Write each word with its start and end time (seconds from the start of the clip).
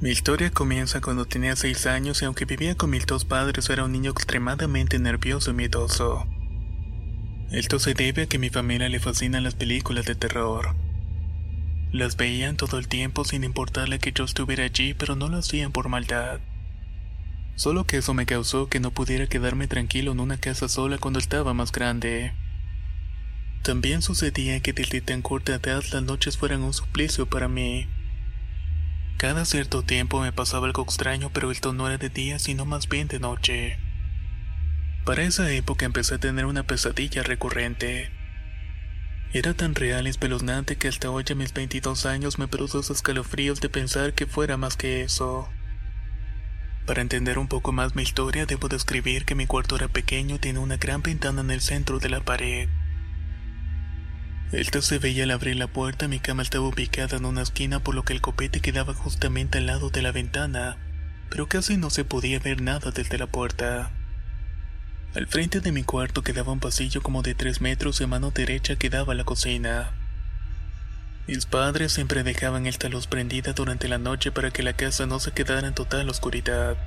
Mi 0.00 0.10
historia 0.10 0.50
comienza 0.50 1.00
cuando 1.00 1.24
tenía 1.24 1.56
6 1.56 1.86
años 1.86 2.22
y 2.22 2.24
aunque 2.24 2.44
vivía 2.44 2.76
con 2.76 2.88
mis 2.88 3.04
dos 3.04 3.24
padres 3.24 3.68
era 3.68 3.84
un 3.84 3.90
niño 3.90 4.12
extremadamente 4.12 5.00
nervioso 5.00 5.50
y 5.50 5.54
miedoso. 5.54 6.24
Esto 7.50 7.80
se 7.80 7.94
debe 7.94 8.22
a 8.22 8.26
que 8.26 8.36
a 8.36 8.40
mi 8.40 8.48
familia 8.48 8.88
le 8.88 9.00
fascinan 9.00 9.42
las 9.42 9.56
películas 9.56 10.06
de 10.06 10.14
terror. 10.14 10.76
Las 11.90 12.16
veían 12.16 12.56
todo 12.56 12.78
el 12.78 12.86
tiempo 12.86 13.24
sin 13.24 13.42
importarle 13.42 13.98
que 13.98 14.12
yo 14.12 14.22
estuviera 14.22 14.62
allí, 14.62 14.94
pero 14.94 15.16
no 15.16 15.26
lo 15.28 15.38
hacían 15.38 15.72
por 15.72 15.88
maldad. 15.88 16.38
Solo 17.56 17.82
que 17.82 17.96
eso 17.96 18.14
me 18.14 18.24
causó 18.24 18.68
que 18.68 18.78
no 18.78 18.92
pudiera 18.92 19.26
quedarme 19.26 19.66
tranquilo 19.66 20.12
en 20.12 20.20
una 20.20 20.36
casa 20.36 20.68
sola 20.68 20.98
cuando 20.98 21.18
estaba 21.18 21.54
más 21.54 21.72
grande. 21.72 22.34
También 23.64 24.02
sucedía 24.02 24.60
que 24.60 24.72
desde 24.72 25.00
tan 25.00 25.22
corta 25.22 25.56
edad 25.56 25.82
las 25.92 26.04
noches 26.04 26.36
fueran 26.36 26.62
un 26.62 26.72
suplicio 26.72 27.26
para 27.26 27.48
mí. 27.48 27.88
Cada 29.18 29.44
cierto 29.44 29.82
tiempo 29.82 30.20
me 30.20 30.30
pasaba 30.30 30.68
algo 30.68 30.84
extraño, 30.84 31.30
pero 31.32 31.50
esto 31.50 31.72
no 31.72 31.88
era 31.88 31.98
de 31.98 32.08
día, 32.08 32.38
sino 32.38 32.64
más 32.64 32.88
bien 32.88 33.08
de 33.08 33.18
noche. 33.18 33.76
Para 35.04 35.24
esa 35.24 35.50
época 35.50 35.86
empecé 35.86 36.14
a 36.14 36.18
tener 36.18 36.46
una 36.46 36.62
pesadilla 36.62 37.24
recurrente. 37.24 38.12
Era 39.32 39.54
tan 39.54 39.74
real 39.74 40.06
y 40.06 40.10
espeluznante 40.10 40.76
que 40.76 40.86
hasta 40.86 41.10
hoy 41.10 41.24
a 41.28 41.34
mis 41.34 41.52
22 41.52 42.06
años 42.06 42.38
me 42.38 42.46
produjo 42.46 42.78
escalofríos 42.78 43.60
de 43.60 43.68
pensar 43.68 44.14
que 44.14 44.26
fuera 44.26 44.56
más 44.56 44.76
que 44.76 45.02
eso. 45.02 45.48
Para 46.86 47.02
entender 47.02 47.40
un 47.40 47.48
poco 47.48 47.72
más 47.72 47.96
mi 47.96 48.04
historia, 48.04 48.46
debo 48.46 48.68
describir 48.68 49.24
que 49.24 49.34
mi 49.34 49.48
cuarto 49.48 49.74
era 49.74 49.88
pequeño 49.88 50.36
y 50.36 50.38
tenía 50.38 50.60
una 50.60 50.76
gran 50.76 51.02
ventana 51.02 51.40
en 51.40 51.50
el 51.50 51.60
centro 51.60 51.98
de 51.98 52.08
la 52.08 52.20
pared. 52.20 52.68
Esta 54.52 54.80
se 54.80 54.98
veía 54.98 55.24
al 55.24 55.30
abrir 55.30 55.56
la 55.56 55.66
puerta, 55.66 56.08
mi 56.08 56.20
cama 56.20 56.42
estaba 56.42 56.66
ubicada 56.66 57.18
en 57.18 57.26
una 57.26 57.42
esquina 57.42 57.80
por 57.80 57.94
lo 57.94 58.04
que 58.04 58.14
el 58.14 58.22
copete 58.22 58.60
quedaba 58.60 58.94
justamente 58.94 59.58
al 59.58 59.66
lado 59.66 59.90
de 59.90 60.00
la 60.00 60.10
ventana, 60.10 60.78
pero 61.28 61.48
casi 61.48 61.76
no 61.76 61.90
se 61.90 62.06
podía 62.06 62.38
ver 62.38 62.62
nada 62.62 62.90
desde 62.90 63.18
la 63.18 63.26
puerta. 63.26 63.90
Al 65.14 65.26
frente 65.26 65.60
de 65.60 65.70
mi 65.70 65.82
cuarto 65.82 66.22
quedaba 66.22 66.52
un 66.52 66.60
pasillo 66.60 67.02
como 67.02 67.20
de 67.22 67.34
tres 67.34 67.60
metros 67.60 68.00
y 68.00 68.04
a 68.04 68.06
mano 68.06 68.30
derecha 68.30 68.76
quedaba 68.76 69.14
la 69.14 69.24
cocina. 69.24 69.92
Mis 71.26 71.44
padres 71.44 71.92
siempre 71.92 72.22
dejaban 72.22 72.66
esta 72.66 72.88
luz 72.88 73.06
prendida 73.06 73.52
durante 73.52 73.86
la 73.86 73.98
noche 73.98 74.32
para 74.32 74.50
que 74.50 74.62
la 74.62 74.72
casa 74.72 75.04
no 75.04 75.20
se 75.20 75.32
quedara 75.32 75.68
en 75.68 75.74
total 75.74 76.08
oscuridad, 76.08 76.78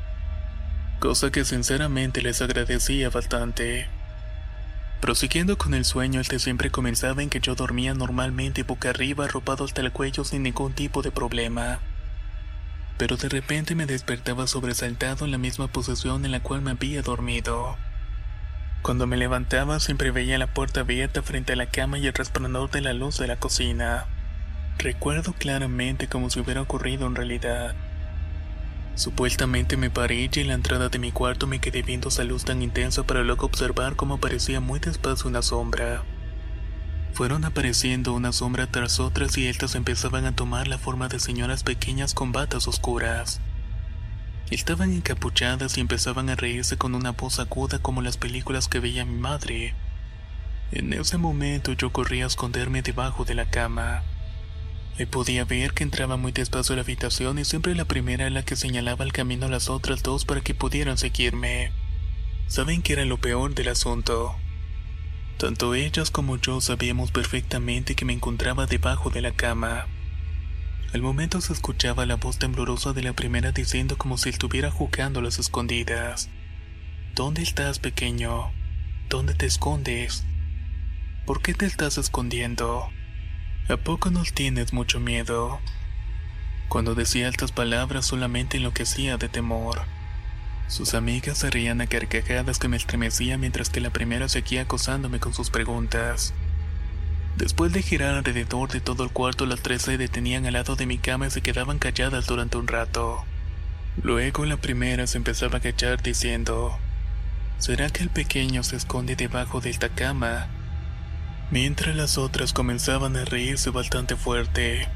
cosa 0.99 1.31
que 1.31 1.45
sinceramente 1.45 2.23
les 2.23 2.41
agradecía 2.41 3.11
bastante. 3.11 4.00
Prosiguiendo 5.01 5.57
con 5.57 5.73
el 5.73 5.83
sueño, 5.83 6.21
este 6.21 6.37
siempre 6.37 6.69
comenzaba 6.69 7.23
en 7.23 7.31
que 7.31 7.39
yo 7.39 7.55
dormía 7.55 7.95
normalmente 7.95 8.61
boca 8.61 8.91
arriba, 8.91 9.25
arropado 9.25 9.65
hasta 9.65 9.81
el 9.81 9.91
cuello 9.91 10.23
sin 10.23 10.43
ningún 10.43 10.73
tipo 10.73 11.01
de 11.01 11.11
problema. 11.11 11.79
Pero 12.99 13.17
de 13.17 13.27
repente 13.27 13.73
me 13.73 13.87
despertaba 13.87 14.45
sobresaltado 14.45 15.25
en 15.25 15.31
la 15.31 15.39
misma 15.39 15.69
posición 15.69 16.23
en 16.23 16.31
la 16.31 16.39
cual 16.39 16.61
me 16.61 16.69
había 16.69 17.01
dormido. 17.01 17.77
Cuando 18.83 19.07
me 19.07 19.17
levantaba 19.17 19.79
siempre 19.79 20.11
veía 20.11 20.37
la 20.37 20.53
puerta 20.53 20.81
abierta 20.81 21.23
frente 21.23 21.53
a 21.53 21.55
la 21.55 21.65
cama 21.65 21.97
y 21.97 22.05
el 22.05 22.13
resplandor 22.13 22.69
de 22.69 22.81
la 22.81 22.93
luz 22.93 23.17
de 23.17 23.25
la 23.25 23.37
cocina. 23.37 24.05
Recuerdo 24.77 25.33
claramente 25.33 26.07
como 26.07 26.29
si 26.29 26.39
hubiera 26.39 26.61
ocurrido 26.61 27.07
en 27.07 27.15
realidad. 27.15 27.75
Supuestamente 28.95 29.77
me 29.77 29.89
paré 29.89 30.29
y 30.31 30.39
en 30.39 30.47
la 30.47 30.53
entrada 30.53 30.89
de 30.89 30.99
mi 30.99 31.11
cuarto 31.11 31.47
me 31.47 31.59
quedé 31.59 31.81
viendo 31.81 32.09
esa 32.09 32.23
luz 32.23 32.45
tan 32.45 32.61
intensa 32.61 33.03
para 33.03 33.23
luego 33.23 33.45
observar 33.45 33.95
cómo 33.95 34.15
aparecía 34.15 34.59
muy 34.59 34.79
despacio 34.79 35.29
una 35.29 35.41
sombra. 35.41 36.03
Fueron 37.13 37.45
apareciendo 37.45 38.13
una 38.13 38.31
sombra 38.31 38.67
tras 38.67 38.99
otras 38.99 39.37
y 39.37 39.47
estas 39.47 39.75
empezaban 39.75 40.25
a 40.25 40.35
tomar 40.35 40.67
la 40.67 40.77
forma 40.77 41.07
de 41.07 41.19
señoras 41.19 41.63
pequeñas 41.63 42.13
con 42.13 42.31
batas 42.31 42.67
oscuras. 42.67 43.41
Estaban 44.49 44.91
encapuchadas 44.91 45.77
y 45.77 45.81
empezaban 45.81 46.29
a 46.29 46.35
reírse 46.35 46.77
con 46.77 46.93
una 46.93 47.11
voz 47.11 47.39
aguda 47.39 47.79
como 47.79 48.01
las 48.01 48.17
películas 48.17 48.67
que 48.67 48.79
veía 48.79 49.05
mi 49.05 49.17
madre. 49.17 49.73
En 50.71 50.91
ese 50.93 51.17
momento 51.17 51.73
yo 51.73 51.91
corrí 51.91 52.21
a 52.21 52.27
esconderme 52.27 52.81
debajo 52.81 53.23
de 53.23 53.35
la 53.35 53.49
cama. 53.49 54.03
Me 54.97 55.07
podía 55.07 55.45
ver 55.45 55.73
que 55.73 55.83
entraba 55.83 56.17
muy 56.17 56.31
despacio 56.31 56.73
a 56.73 56.75
la 56.75 56.83
habitación 56.83 57.39
y 57.39 57.45
siempre 57.45 57.75
la 57.75 57.85
primera 57.85 58.23
era 58.23 58.29
la 58.29 58.43
que 58.43 58.55
señalaba 58.55 59.05
el 59.05 59.13
camino 59.13 59.45
a 59.45 59.49
las 59.49 59.69
otras 59.69 60.03
dos 60.03 60.25
para 60.25 60.41
que 60.41 60.53
pudieran 60.53 60.97
seguirme. 60.97 61.71
¿Saben 62.47 62.81
qué 62.81 62.93
era 62.93 63.05
lo 63.05 63.17
peor 63.17 63.55
del 63.55 63.69
asunto? 63.69 64.35
Tanto 65.37 65.73
ellas 65.73 66.11
como 66.11 66.37
yo 66.37 66.61
sabíamos 66.61 67.11
perfectamente 67.11 67.95
que 67.95 68.05
me 68.05 68.13
encontraba 68.13 68.67
debajo 68.67 69.09
de 69.09 69.21
la 69.21 69.31
cama. 69.31 69.87
Al 70.93 71.01
momento 71.01 71.39
se 71.39 71.53
escuchaba 71.53 72.05
la 72.05 72.17
voz 72.17 72.37
temblorosa 72.37 72.91
de 72.91 73.01
la 73.01 73.13
primera 73.13 73.53
diciendo 73.53 73.97
como 73.97 74.17
si 74.17 74.29
estuviera 74.29 74.69
jugando 74.69 75.21
las 75.21 75.39
escondidas. 75.39 76.29
¿Dónde 77.15 77.41
estás, 77.41 77.79
pequeño? 77.79 78.51
¿Dónde 79.09 79.33
te 79.33 79.45
escondes? 79.45 80.25
¿Por 81.25 81.41
qué 81.41 81.53
te 81.53 81.65
estás 81.65 81.97
escondiendo? 81.97 82.89
¿A 83.69 83.77
poco 83.77 84.09
no 84.09 84.23
tienes 84.23 84.73
mucho 84.73 84.99
miedo? 84.99 85.59
Cuando 86.67 86.95
decía 86.95 87.29
estas 87.29 87.51
palabras 87.51 88.05
solamente 88.05 88.57
enloquecía 88.57 89.17
de 89.17 89.29
temor. 89.29 89.83
Sus 90.67 90.93
amigas 90.93 91.37
se 91.37 91.49
reían 91.51 91.79
a 91.79 91.87
carcajadas 91.87 92.57
que 92.57 92.67
me 92.67 92.75
estremecía 92.75 93.37
mientras 93.37 93.69
que 93.69 93.79
la 93.79 93.91
primera 93.91 94.27
seguía 94.29 94.63
acosándome 94.63 95.19
con 95.19 95.33
sus 95.33 95.51
preguntas. 95.51 96.33
Después 97.37 97.71
de 97.71 97.83
girar 97.83 98.15
alrededor 98.15 98.71
de 98.71 98.81
todo 98.81 99.03
el 99.03 99.11
cuarto, 99.11 99.45
las 99.45 99.61
tres 99.61 99.83
se 99.83 99.97
detenían 99.97 100.45
al 100.45 100.53
lado 100.53 100.75
de 100.75 100.87
mi 100.87 100.97
cama 100.97 101.27
y 101.27 101.31
se 101.31 101.41
quedaban 101.41 101.77
calladas 101.77 102.25
durante 102.25 102.57
un 102.57 102.67
rato. 102.67 103.23
Luego 104.01 104.43
la 104.45 104.57
primera 104.57 105.07
se 105.07 105.17
empezaba 105.17 105.55
a 105.55 105.57
agachar 105.57 106.01
diciendo, 106.01 106.77
¿Será 107.59 107.89
que 107.89 108.03
el 108.03 108.09
pequeño 108.09 108.63
se 108.63 108.75
esconde 108.75 109.15
debajo 109.15 109.61
de 109.61 109.69
esta 109.69 109.89
cama? 109.89 110.49
Mientras 111.51 111.93
las 111.97 112.17
otras 112.17 112.53
comenzaban 112.53 113.17
a 113.17 113.25
reírse 113.25 113.71
bastante 113.71 114.15
fuerte. 114.15 114.87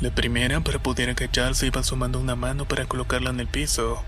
La 0.00 0.10
primera, 0.10 0.60
para 0.64 0.82
poder 0.82 1.10
agacharse, 1.10 1.66
iba 1.66 1.82
sumando 1.82 2.18
una 2.18 2.34
mano 2.34 2.66
para 2.66 2.86
colocarla 2.86 3.28
en 3.28 3.40
el 3.40 3.48
piso. 3.48 4.02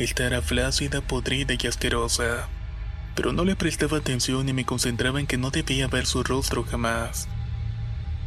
Esta 0.00 0.26
era 0.26 0.42
flácida, 0.42 1.02
podrida 1.02 1.54
y 1.54 1.66
asquerosa, 1.68 2.48
pero 3.14 3.32
no 3.32 3.44
le 3.44 3.54
prestaba 3.54 3.98
atención 3.98 4.48
y 4.48 4.52
me 4.52 4.64
concentraba 4.66 5.20
en 5.20 5.28
que 5.28 5.38
no 5.38 5.52
debía 5.52 5.86
ver 5.86 6.04
su 6.04 6.24
rostro 6.24 6.64
jamás. 6.64 7.28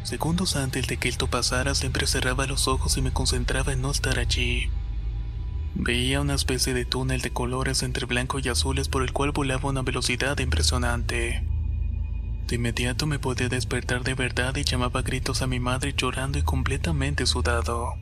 Segundos 0.04 0.56
antes 0.56 0.88
de 0.88 0.96
que 0.96 1.10
esto 1.10 1.28
pasara, 1.28 1.76
siempre 1.76 2.08
cerraba 2.08 2.48
los 2.48 2.70
ojos 2.70 2.96
y 2.96 3.02
me 3.02 3.12
concentraba 3.12 3.74
en 3.74 3.82
no 3.82 3.92
estar 3.92 4.18
allí. 4.18 4.70
Veía 5.76 6.22
una 6.22 6.36
especie 6.36 6.74
de 6.74 6.86
túnel 6.86 7.20
de 7.20 7.34
colores 7.34 7.84
entre 7.84 8.06
blanco 8.06 8.40
y 8.40 8.48
azules 8.48 8.88
por 8.88 9.04
el 9.04 9.12
cual 9.12 9.32
volaba 9.32 9.64
a 9.64 9.72
una 9.72 9.82
velocidad 9.82 10.40
impresionante. 10.40 11.44
De 12.48 12.56
inmediato 12.56 13.08
me 13.08 13.20
podía 13.20 13.50
despertar 13.50 14.04
de 14.04 14.16
verdad 14.16 14.56
y 14.56 14.64
llamaba 14.64 15.00
a 15.00 15.04
gritos 15.04 15.42
a 15.42 15.48
mi 15.48 15.60
madre 15.60 15.94
llorando 15.96 16.38
y 16.38 16.44
completamente 16.44 17.26
sudado. 17.26 17.94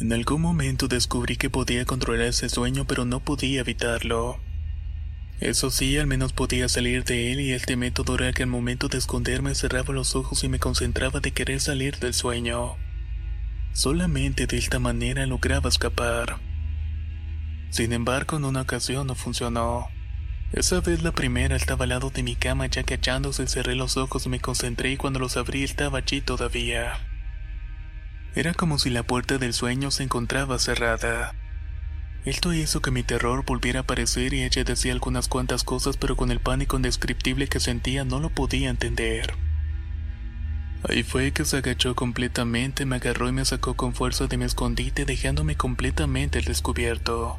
En 0.00 0.12
algún 0.12 0.42
momento 0.42 0.86
descubrí 0.86 1.36
que 1.36 1.50
podía 1.50 1.84
controlar 1.84 2.26
ese 2.26 2.48
sueño 2.48 2.84
pero 2.86 3.04
no 3.04 3.20
podía 3.20 3.60
evitarlo. 3.60 4.38
Eso 5.40 5.70
sí, 5.70 5.96
al 5.98 6.06
menos 6.06 6.32
podía 6.32 6.68
salir 6.68 7.04
de 7.04 7.32
él 7.32 7.40
y 7.40 7.52
este 7.52 7.76
método 7.76 8.16
era 8.16 8.32
que 8.32 8.42
al 8.42 8.48
momento 8.48 8.88
de 8.88 8.98
esconderme 8.98 9.54
cerraba 9.54 9.94
los 9.94 10.16
ojos 10.16 10.42
y 10.44 10.48
me 10.48 10.58
concentraba 10.58 11.20
de 11.20 11.30
querer 11.30 11.60
salir 11.60 11.98
del 11.98 12.12
sueño. 12.12 12.76
Solamente 13.72 14.46
de 14.46 14.56
esta 14.56 14.80
manera 14.80 15.26
lograba 15.26 15.68
escapar. 15.68 16.38
Sin 17.70 17.92
embargo, 17.92 18.36
en 18.36 18.44
una 18.44 18.62
ocasión 18.62 19.06
no 19.06 19.14
funcionó. 19.14 19.88
Esa 20.52 20.80
vez 20.80 21.02
la 21.02 21.12
primera 21.12 21.56
estaba 21.56 21.82
al 21.82 21.90
lado 21.90 22.08
de 22.10 22.22
mi 22.22 22.34
cama 22.34 22.66
ya 22.66 22.82
que 22.82 22.98
cerré 23.46 23.74
los 23.74 23.98
ojos 23.98 24.24
y 24.24 24.28
me 24.30 24.40
concentré 24.40 24.92
y 24.92 24.96
cuando 24.96 25.18
los 25.18 25.36
abrí 25.36 25.62
estaba 25.62 25.98
allí 25.98 26.22
todavía. 26.22 26.98
Era 28.34 28.54
como 28.54 28.78
si 28.78 28.88
la 28.88 29.02
puerta 29.02 29.36
del 29.36 29.52
sueño 29.52 29.90
se 29.90 30.04
encontraba 30.04 30.58
cerrada. 30.58 31.34
Esto 32.24 32.54
hizo 32.54 32.80
que 32.80 32.90
mi 32.90 33.02
terror 33.02 33.44
volviera 33.44 33.80
a 33.80 33.82
aparecer 33.82 34.32
y 34.32 34.42
ella 34.42 34.64
decía 34.64 34.92
algunas 34.92 35.28
cuantas 35.28 35.64
cosas 35.64 35.98
pero 35.98 36.16
con 36.16 36.30
el 36.30 36.40
pánico 36.40 36.76
indescriptible 36.76 37.48
que 37.48 37.60
sentía 37.60 38.04
no 38.04 38.18
lo 38.18 38.30
podía 38.30 38.70
entender. 38.70 39.34
Ahí 40.88 41.02
fue 41.02 41.32
que 41.32 41.44
se 41.44 41.58
agachó 41.58 41.94
completamente, 41.94 42.86
me 42.86 42.96
agarró 42.96 43.28
y 43.28 43.32
me 43.32 43.44
sacó 43.44 43.74
con 43.74 43.94
fuerza 43.94 44.28
de 44.28 44.36
mi 44.38 44.44
escondite 44.44 45.04
dejándome 45.04 45.56
completamente 45.56 46.38
al 46.38 46.44
descubierto. 46.44 47.38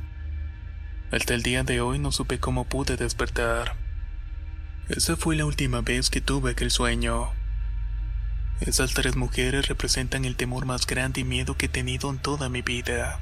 Hasta 1.12 1.34
el 1.34 1.42
día 1.42 1.64
de 1.64 1.82
hoy 1.82 1.98
no 1.98 2.12
supe 2.12 2.40
cómo 2.40 2.66
pude 2.66 2.96
despertar. 2.96 3.76
Esa 4.90 5.16
fue 5.16 5.36
la 5.36 5.46
última 5.46 5.82
vez 5.82 6.12
que 6.12 6.22
tuve 6.22 6.52
aquel 6.52 6.70
sueño. 6.70 7.32
Esas 8.62 8.94
tres 8.94 9.16
mujeres 9.16 9.68
representan 9.68 10.26
el 10.26 10.36
temor 10.36 10.66
más 10.66 10.86
grande 10.86 11.22
y 11.22 11.24
miedo 11.24 11.58
que 11.58 11.66
he 11.66 11.70
tenido 11.70 12.12
en 12.12 12.20
toda 12.20 12.50
mi 12.50 12.62
vida. 12.62 13.20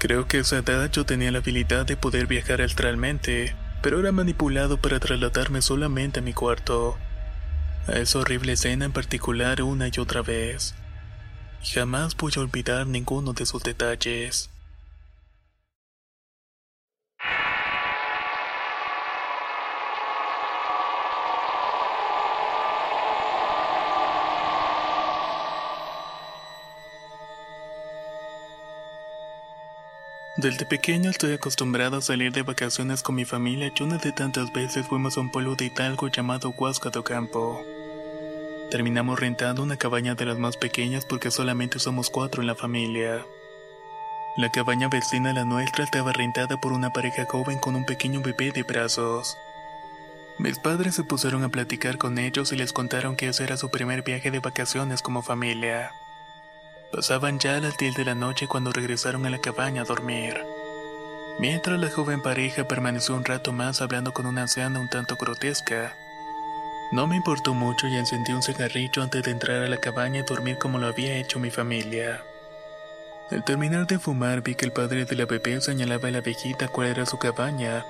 Creo 0.00 0.26
que 0.26 0.38
a 0.38 0.40
esa 0.40 0.58
edad 0.58 0.90
yo 0.90 1.06
tenía 1.06 1.30
la 1.30 1.38
habilidad 1.38 1.86
de 1.86 1.96
poder 1.96 2.26
viajar 2.26 2.60
astralmente, 2.60 3.54
pero 3.80 4.00
era 4.00 4.10
manipulado 4.10 4.78
para 4.78 4.98
trasladarme 4.98 5.62
solamente 5.62 6.20
a 6.20 6.22
mi 6.22 6.32
cuarto. 6.32 6.98
A 7.86 7.92
esa 7.98 8.18
horrible 8.18 8.54
escena 8.54 8.86
en 8.86 8.92
particular 8.92 9.62
una 9.62 9.88
y 9.88 10.00
otra 10.00 10.22
vez. 10.22 10.74
Jamás 11.62 12.16
voy 12.16 12.32
a 12.36 12.40
olvidar 12.40 12.86
ninguno 12.86 13.32
de 13.32 13.46
sus 13.46 13.62
detalles. 13.62 14.50
Desde 30.36 30.66
pequeño 30.66 31.10
estoy 31.10 31.32
acostumbrado 31.32 31.98
a 31.98 32.02
salir 32.02 32.32
de 32.32 32.42
vacaciones 32.42 33.04
con 33.04 33.14
mi 33.14 33.24
familia 33.24 33.70
y 33.72 33.82
una 33.84 33.98
de 33.98 34.10
tantas 34.10 34.52
veces 34.52 34.84
fuimos 34.88 35.16
a 35.16 35.20
un 35.20 35.30
pueblo 35.30 35.54
de 35.54 35.66
Hidalgo 35.66 36.08
llamado 36.08 36.50
Huasca 36.50 36.90
do 36.90 37.04
Campo. 37.04 37.64
Terminamos 38.68 39.20
rentando 39.20 39.62
una 39.62 39.76
cabaña 39.76 40.16
de 40.16 40.24
las 40.24 40.36
más 40.36 40.56
pequeñas 40.56 41.04
porque 41.04 41.30
solamente 41.30 41.78
somos 41.78 42.10
cuatro 42.10 42.40
en 42.40 42.48
la 42.48 42.56
familia. 42.56 43.24
La 44.36 44.50
cabaña 44.50 44.88
vecina 44.88 45.30
a 45.30 45.34
la 45.34 45.44
nuestra 45.44 45.84
estaba 45.84 46.12
rentada 46.12 46.60
por 46.60 46.72
una 46.72 46.90
pareja 46.90 47.26
joven 47.26 47.60
con 47.60 47.76
un 47.76 47.86
pequeño 47.86 48.20
bebé 48.20 48.50
de 48.50 48.64
brazos. 48.64 49.38
Mis 50.38 50.58
padres 50.58 50.96
se 50.96 51.04
pusieron 51.04 51.44
a 51.44 51.48
platicar 51.48 51.96
con 51.96 52.18
ellos 52.18 52.50
y 52.50 52.56
les 52.56 52.72
contaron 52.72 53.14
que 53.14 53.28
ese 53.28 53.44
era 53.44 53.56
su 53.56 53.70
primer 53.70 54.02
viaje 54.02 54.32
de 54.32 54.40
vacaciones 54.40 55.00
como 55.00 55.22
familia. 55.22 55.92
Pasaban 56.94 57.40
ya 57.40 57.58
las 57.58 57.76
10 57.76 57.96
de 57.96 58.04
la 58.04 58.14
noche 58.14 58.46
cuando 58.46 58.70
regresaron 58.70 59.26
a 59.26 59.30
la 59.30 59.40
cabaña 59.40 59.82
a 59.82 59.84
dormir. 59.84 60.40
Mientras 61.40 61.80
la 61.80 61.90
joven 61.90 62.22
pareja 62.22 62.68
permaneció 62.68 63.16
un 63.16 63.24
rato 63.24 63.52
más 63.52 63.82
hablando 63.82 64.12
con 64.12 64.26
una 64.26 64.42
anciana 64.42 64.78
un 64.78 64.88
tanto 64.88 65.16
grotesca. 65.16 65.96
No 66.92 67.08
me 67.08 67.16
importó 67.16 67.52
mucho 67.52 67.88
y 67.88 67.96
encendí 67.96 68.32
un 68.32 68.44
cigarrillo 68.44 69.02
antes 69.02 69.24
de 69.24 69.32
entrar 69.32 69.64
a 69.64 69.68
la 69.68 69.78
cabaña 69.78 70.20
y 70.20 70.22
dormir 70.22 70.56
como 70.58 70.78
lo 70.78 70.86
había 70.86 71.16
hecho 71.16 71.40
mi 71.40 71.50
familia. 71.50 72.22
Al 73.32 73.42
terminar 73.42 73.88
de 73.88 73.98
fumar 73.98 74.42
vi 74.42 74.54
que 74.54 74.66
el 74.66 74.72
padre 74.72 75.04
de 75.04 75.16
la 75.16 75.26
bebé 75.26 75.60
señalaba 75.60 76.06
a 76.06 76.12
la 76.12 76.20
viejita 76.20 76.68
cuál 76.68 76.86
era 76.86 77.06
su 77.06 77.18
cabaña. 77.18 77.84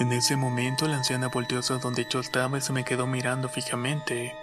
En 0.00 0.12
ese 0.12 0.34
momento 0.36 0.88
la 0.88 0.96
anciana 0.96 1.28
volteó 1.28 1.58
hacia 1.58 1.76
donde 1.76 2.06
yo 2.08 2.20
estaba 2.20 2.56
y 2.56 2.62
se 2.62 2.72
me 2.72 2.84
quedó 2.84 3.06
mirando 3.06 3.50
fijamente 3.50 4.34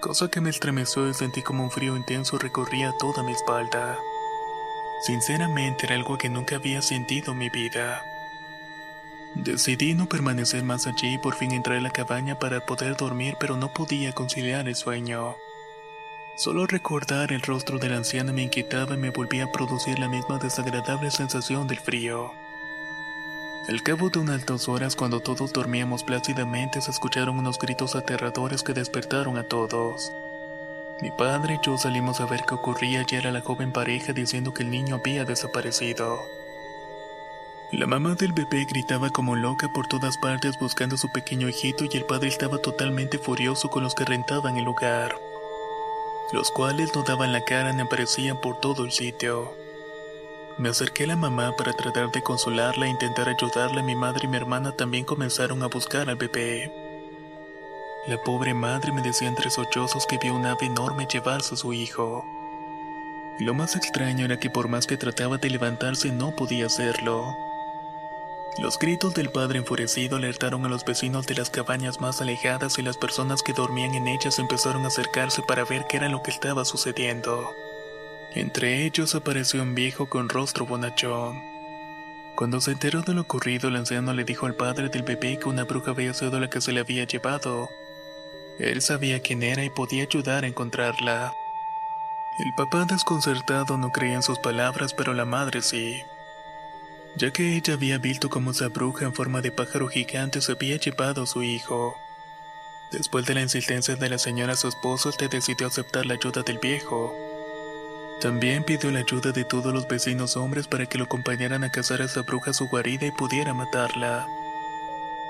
cosa 0.00 0.28
que 0.28 0.40
me 0.40 0.50
estremeció 0.50 1.08
y 1.08 1.14
sentí 1.14 1.42
como 1.42 1.64
un 1.64 1.70
frío 1.70 1.96
intenso 1.96 2.38
recorría 2.38 2.92
toda 2.98 3.22
mi 3.22 3.32
espalda. 3.32 3.98
Sinceramente 5.02 5.86
era 5.86 5.94
algo 5.94 6.18
que 6.18 6.28
nunca 6.28 6.56
había 6.56 6.82
sentido 6.82 7.32
en 7.32 7.38
mi 7.38 7.50
vida. 7.50 8.02
Decidí 9.34 9.94
no 9.94 10.08
permanecer 10.08 10.64
más 10.64 10.86
allí 10.86 11.14
y 11.14 11.18
por 11.18 11.34
fin 11.34 11.52
entré 11.52 11.78
a 11.78 11.80
la 11.80 11.90
cabaña 11.90 12.38
para 12.38 12.64
poder 12.64 12.96
dormir, 12.96 13.36
pero 13.38 13.56
no 13.56 13.72
podía 13.72 14.12
conciliar 14.12 14.68
el 14.68 14.74
sueño. 14.74 15.36
Solo 16.36 16.66
recordar 16.66 17.32
el 17.32 17.42
rostro 17.42 17.78
de 17.78 17.88
la 17.88 17.96
anciana 17.96 18.32
me 18.32 18.42
inquietaba 18.42 18.94
y 18.94 18.98
me 18.98 19.10
volvía 19.10 19.44
a 19.44 19.52
producir 19.52 19.98
la 19.98 20.08
misma 20.08 20.38
desagradable 20.38 21.10
sensación 21.10 21.66
del 21.66 21.80
frío. 21.80 22.32
Al 23.68 23.82
cabo 23.82 24.08
de 24.08 24.18
unas 24.18 24.46
dos 24.46 24.66
horas, 24.70 24.96
cuando 24.96 25.20
todos 25.20 25.52
dormíamos 25.52 26.02
plácidamente, 26.02 26.80
se 26.80 26.90
escucharon 26.90 27.38
unos 27.38 27.58
gritos 27.58 27.96
aterradores 27.96 28.62
que 28.62 28.72
despertaron 28.72 29.36
a 29.36 29.42
todos. 29.42 30.10
Mi 31.02 31.10
padre 31.10 31.56
y 31.60 31.66
yo 31.66 31.76
salimos 31.76 32.22
a 32.22 32.24
ver 32.24 32.44
qué 32.48 32.54
ocurría 32.54 33.04
y 33.06 33.14
era 33.14 33.30
la 33.30 33.42
joven 33.42 33.70
pareja 33.70 34.14
diciendo 34.14 34.54
que 34.54 34.62
el 34.62 34.70
niño 34.70 34.94
había 34.94 35.26
desaparecido. 35.26 36.18
La 37.70 37.86
mamá 37.86 38.14
del 38.14 38.32
bebé 38.32 38.64
gritaba 38.64 39.10
como 39.10 39.36
loca 39.36 39.70
por 39.70 39.86
todas 39.86 40.16
partes 40.16 40.58
buscando 40.58 40.94
a 40.94 40.98
su 40.98 41.12
pequeño 41.12 41.46
hijito 41.46 41.84
y 41.84 41.94
el 41.94 42.06
padre 42.06 42.28
estaba 42.28 42.56
totalmente 42.56 43.18
furioso 43.18 43.68
con 43.68 43.82
los 43.82 43.94
que 43.94 44.06
rentaban 44.06 44.56
el 44.56 44.64
lugar, 44.64 45.14
los 46.32 46.50
cuales 46.52 46.94
no 46.94 47.02
daban 47.02 47.32
la 47.32 47.42
cara 47.42 47.74
ni 47.74 47.82
aparecían 47.82 48.40
por 48.40 48.58
todo 48.60 48.86
el 48.86 48.92
sitio. 48.92 49.67
Me 50.58 50.68
acerqué 50.70 51.04
a 51.04 51.06
la 51.06 51.16
mamá 51.16 51.54
para 51.56 51.72
tratar 51.72 52.10
de 52.10 52.20
consolarla 52.20 52.86
e 52.86 52.90
intentar 52.90 53.28
ayudarla. 53.28 53.80
Mi 53.80 53.94
madre 53.94 54.22
y 54.24 54.28
mi 54.28 54.36
hermana 54.36 54.72
también 54.72 55.04
comenzaron 55.04 55.62
a 55.62 55.68
buscar 55.68 56.10
al 56.10 56.16
bebé. 56.16 56.72
La 58.08 58.20
pobre 58.24 58.54
madre 58.54 58.90
me 58.90 59.00
decía 59.00 59.28
entre 59.28 59.50
sollozos 59.50 60.04
que 60.06 60.18
vio 60.18 60.34
un 60.34 60.46
ave 60.46 60.66
enorme 60.66 61.06
llevarse 61.06 61.54
a 61.54 61.56
su 61.56 61.72
hijo. 61.72 62.24
Lo 63.38 63.54
más 63.54 63.76
extraño 63.76 64.24
era 64.24 64.40
que 64.40 64.50
por 64.50 64.66
más 64.66 64.88
que 64.88 64.96
trataba 64.96 65.38
de 65.38 65.48
levantarse 65.48 66.10
no 66.10 66.34
podía 66.34 66.66
hacerlo. 66.66 67.36
Los 68.58 68.80
gritos 68.80 69.14
del 69.14 69.30
padre 69.30 69.58
enfurecido 69.58 70.16
alertaron 70.16 70.66
a 70.66 70.68
los 70.68 70.84
vecinos 70.84 71.28
de 71.28 71.36
las 71.36 71.50
cabañas 71.50 72.00
más 72.00 72.20
alejadas 72.20 72.80
y 72.80 72.82
las 72.82 72.96
personas 72.96 73.44
que 73.44 73.52
dormían 73.52 73.94
en 73.94 74.08
ellas 74.08 74.40
empezaron 74.40 74.84
a 74.84 74.88
acercarse 74.88 75.40
para 75.42 75.64
ver 75.64 75.86
qué 75.88 75.98
era 75.98 76.08
lo 76.08 76.20
que 76.24 76.32
estaba 76.32 76.64
sucediendo. 76.64 77.48
Entre 78.34 78.84
ellos 78.84 79.14
apareció 79.14 79.62
un 79.62 79.74
viejo 79.74 80.08
con 80.08 80.28
rostro 80.28 80.66
bonachón. 80.66 81.42
Cuando 82.36 82.60
se 82.60 82.72
enteró 82.72 83.02
de 83.02 83.14
lo 83.14 83.22
ocurrido, 83.22 83.68
el 83.68 83.76
anciano 83.76 84.12
le 84.12 84.24
dijo 84.24 84.46
al 84.46 84.54
padre 84.54 84.90
del 84.90 85.02
bebé 85.02 85.38
que 85.38 85.48
una 85.48 85.64
bruja 85.64 85.90
había 85.90 86.14
sido 86.14 86.38
la 86.38 86.48
que 86.48 86.60
se 86.60 86.72
le 86.72 86.80
había 86.80 87.04
llevado. 87.04 87.68
Él 88.58 88.82
sabía 88.82 89.20
quién 89.20 89.42
era 89.42 89.64
y 89.64 89.70
podía 89.70 90.04
ayudar 90.04 90.44
a 90.44 90.46
encontrarla. 90.46 91.32
El 92.38 92.54
papá 92.54 92.84
desconcertado 92.84 93.76
no 93.78 93.90
creía 93.90 94.14
en 94.14 94.22
sus 94.22 94.38
palabras, 94.38 94.94
pero 94.94 95.14
la 95.14 95.24
madre 95.24 95.62
sí. 95.62 96.02
Ya 97.16 97.32
que 97.32 97.56
ella 97.56 97.74
había 97.74 97.98
visto 97.98 98.28
cómo 98.28 98.52
esa 98.52 98.68
bruja 98.68 99.04
en 99.04 99.14
forma 99.14 99.40
de 99.40 99.50
pájaro 99.50 99.88
gigante 99.88 100.40
se 100.40 100.52
había 100.52 100.76
llevado 100.76 101.22
a 101.22 101.26
su 101.26 101.42
hijo. 101.42 101.96
Después 102.92 103.26
de 103.26 103.34
la 103.34 103.42
insistencia 103.42 103.96
de 103.96 104.08
la 104.08 104.18
señora 104.18 104.54
su 104.54 104.68
esposo, 104.68 105.10
te 105.10 105.28
decidió 105.28 105.66
aceptar 105.66 106.06
la 106.06 106.14
ayuda 106.14 106.42
del 106.42 106.58
viejo. 106.58 107.27
También 108.20 108.64
pidió 108.64 108.90
la 108.90 108.98
ayuda 108.98 109.30
de 109.30 109.44
todos 109.44 109.72
los 109.72 109.86
vecinos 109.86 110.36
hombres 110.36 110.66
para 110.66 110.86
que 110.86 110.98
lo 110.98 111.04
acompañaran 111.04 111.62
a 111.62 111.70
cazar 111.70 112.02
a 112.02 112.06
esa 112.06 112.22
bruja 112.22 112.50
a 112.50 112.54
su 112.54 112.66
guarida 112.68 113.06
y 113.06 113.12
pudiera 113.12 113.54
matarla. 113.54 114.26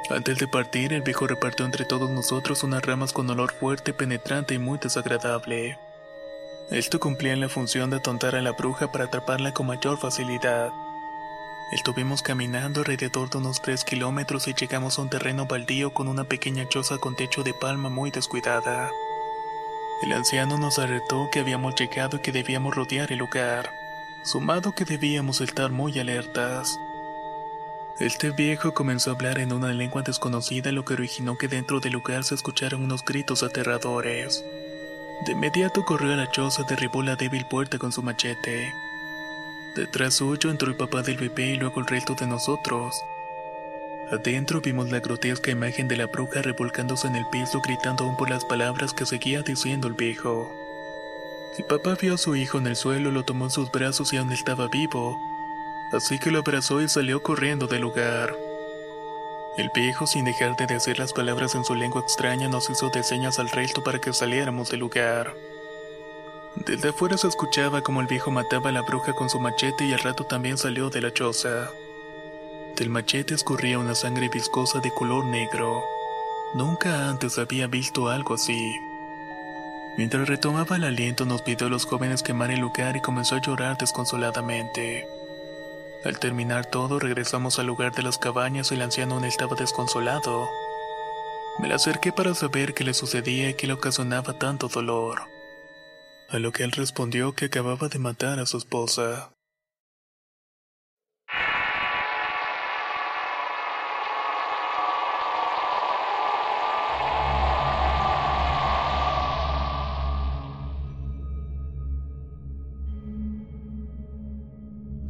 Antes 0.09 0.39
de 0.39 0.49
partir, 0.49 0.95
el 0.95 1.03
viejo 1.03 1.27
repartió 1.27 1.67
entre 1.67 1.85
todos 1.85 2.09
nosotros 2.09 2.63
unas 2.63 2.83
ramas 2.83 3.13
con 3.13 3.29
olor 3.29 3.53
fuerte, 3.53 3.93
penetrante 3.93 4.55
y 4.55 4.59
muy 4.59 4.79
desagradable. 4.79 5.79
Esto 6.71 6.99
cumplía 6.99 7.37
la 7.37 7.51
función 7.51 7.91
de 7.91 7.97
atontar 7.97 8.35
a 8.35 8.43
la 8.43 8.53
bruja 8.53 8.91
para 8.91 9.05
atraparla 9.05 9.53
con 9.53 9.67
mayor 9.67 9.99
facilidad. 9.99 10.71
Estuvimos 11.73 12.23
caminando 12.23 12.81
alrededor 12.81 13.29
de 13.29 13.37
unos 13.37 13.61
3 13.61 13.85
kilómetros 13.85 14.49
y 14.49 14.55
llegamos 14.55 14.99
a 14.99 15.03
un 15.03 15.11
terreno 15.11 15.45
baldío 15.45 15.93
con 15.93 16.09
una 16.09 16.25
pequeña 16.25 16.67
choza 16.67 16.97
con 16.97 17.17
techo 17.17 17.43
de 17.43 17.53
palma 17.53 17.91
muy 17.91 18.11
descuidada. 18.11 18.91
El 20.03 20.13
anciano 20.13 20.59
nos 20.59 20.79
alertó 20.79 21.29
que 21.31 21.41
habíamos 21.41 21.75
llegado 21.75 22.19
y 22.19 22.21
que 22.21 22.31
debíamos 22.31 22.75
rodear 22.75 23.11
el 23.11 23.19
lugar, 23.19 23.71
sumado 24.23 24.73
que 24.73 24.85
debíamos 24.85 25.41
estar 25.41 25.73
muy 25.73 25.99
alertas. 25.99 26.79
Este 27.99 28.31
viejo 28.31 28.75
comenzó 28.75 29.11
a 29.11 29.15
hablar 29.15 29.41
en 29.41 29.53
una 29.53 29.73
lengua 29.73 30.03
desconocida, 30.03 30.71
lo 30.71 30.85
que 30.85 30.95
originó 30.95 31.37
que 31.37 31.49
dentro 31.49 31.81
del 31.81 31.95
lugar 31.95 32.23
se 32.23 32.37
escucharan 32.37 32.85
unos 32.85 33.05
gritos 33.05 33.43
aterradores. 33.43 34.45
De 35.27 35.33
inmediato 35.33 35.85
corrió 35.85 36.13
a 36.13 36.17
la 36.17 36.31
choza 36.31 36.63
y 36.63 36.67
derribó 36.67 37.03
la 37.03 37.17
débil 37.17 37.45
puerta 37.47 37.77
con 37.79 37.91
su 37.91 38.05
machete. 38.05 38.73
Detrás 39.75 40.15
suyo 40.15 40.49
entró 40.49 40.69
el 40.69 40.77
papá 40.77 41.03
del 41.03 41.17
bebé 41.17 41.55
y 41.55 41.57
luego 41.57 41.81
el 41.81 41.87
resto 41.87 42.15
de 42.15 42.29
nosotros. 42.29 42.95
Adentro 44.11 44.63
vimos 44.63 44.91
la 44.91 45.01
grotesca 45.01 45.51
imagen 45.51 45.87
de 45.87 45.99
la 45.99 46.07
bruja 46.07 46.41
revolcándose 46.41 47.07
en 47.09 47.17
el 47.17 47.27
piso 47.27 47.61
gritando 47.61 48.05
aún 48.05 48.17
por 48.17 48.31
las 48.31 48.43
palabras 48.43 48.95
que 48.95 49.05
seguía 49.05 49.43
diciendo 49.43 49.87
el 49.87 49.93
viejo. 49.93 50.51
Mi 51.59 51.65
papá 51.65 51.95
vio 52.01 52.15
a 52.15 52.19
su 52.19 52.35
hijo 52.35 52.57
en 52.57 52.69
el 52.69 52.77
suelo, 52.77 53.11
lo 53.11 53.25
tomó 53.25 53.45
en 53.45 53.51
sus 53.51 53.71
brazos 53.71 54.15
y 54.15 54.17
aún 54.17 54.33
estaba 54.33 54.69
vivo, 54.69 55.19
así 55.93 56.19
que 56.19 56.31
lo 56.31 56.39
abrazó 56.39 56.81
y 56.81 56.89
salió 56.89 57.23
corriendo 57.23 57.67
del 57.67 57.83
lugar. 57.83 58.35
El 59.59 59.71
viejo, 59.75 60.07
sin 60.07 60.25
dejar 60.25 60.57
de 60.57 60.67
decir 60.67 60.99
las 60.99 61.13
palabras 61.13 61.55
en 61.55 61.65
su 61.65 61.75
lengua 61.75 62.01
extraña, 62.01 62.49
nos 62.49 62.71
hizo 62.71 62.89
de 62.89 63.03
señas 63.03 63.39
al 63.39 63.51
resto 63.51 63.83
para 63.85 63.99
que 63.99 64.15
saliéramos 64.15 64.71
del 64.71 64.81
lugar. 64.81 65.35
Desde 66.65 66.89
afuera 66.89 67.19
se 67.19 67.29
escuchaba 67.29 67.83
como 67.83 68.01
el 68.01 68.07
viejo 68.07 68.31
mataba 68.31 68.71
a 68.71 68.73
la 68.73 68.83
bruja 68.83 69.13
con 69.13 69.29
su 69.29 69.39
machete 69.39 69.85
y 69.85 69.93
al 69.93 69.99
rato 69.99 70.25
también 70.25 70.57
salió 70.57 70.89
de 70.89 71.03
la 71.03 71.13
choza. 71.13 71.71
Del 72.79 72.91
machete 72.91 73.35
escurría 73.35 73.77
una 73.81 73.97
sangre 73.97 74.29
viscosa 74.29 74.79
de 74.79 74.95
color 74.95 75.25
negro. 75.25 75.83
Nunca 76.55 77.09
antes 77.09 77.37
había 77.37 77.67
visto 77.67 78.09
algo 78.09 78.35
así. 78.35 78.73
Mientras 79.97 80.29
retomaba 80.29 80.77
el 80.77 80.85
aliento 80.85 81.25
nos 81.25 81.43
pidió 81.43 81.67
a 81.67 81.71
los 81.71 81.87
jóvenes 81.87 82.23
quemar 82.23 82.53
el 82.53 82.61
lugar 82.61 82.97
y 82.97 83.01
comenzó 83.01 83.35
a 83.35 83.41
llorar 83.41 83.79
desconsoladamente. 83.79 85.09
Al 86.05 86.21
terminar 86.21 86.67
todo, 86.67 87.01
regresamos 87.01 87.59
al 87.59 87.67
lugar 87.67 87.93
de 87.97 88.05
las 88.05 88.17
cabañas 88.17 88.71
y 88.71 88.77
el 88.77 88.83
anciano 88.83 89.17
aún 89.17 89.25
estaba 89.25 89.57
desconsolado. 89.57 90.49
Me 91.59 91.67
le 91.67 91.75
acerqué 91.75 92.13
para 92.13 92.33
saber 92.37 92.75
qué 92.75 92.85
le 92.85 92.95
sucedía 92.95 93.51
y 93.51 93.55
qué 93.55 93.67
le 93.67 93.73
ocasionaba 93.73 94.39
tanto 94.39 94.69
dolor. 94.69 95.23
A 96.29 96.39
lo 96.39 96.53
que 96.53 96.63
él 96.63 96.71
respondió 96.71 97.35
que 97.35 97.47
acababa 97.47 97.89
de 97.89 97.99
matar 97.99 98.39
a 98.39 98.47
su 98.47 98.57
esposa. 98.57 99.33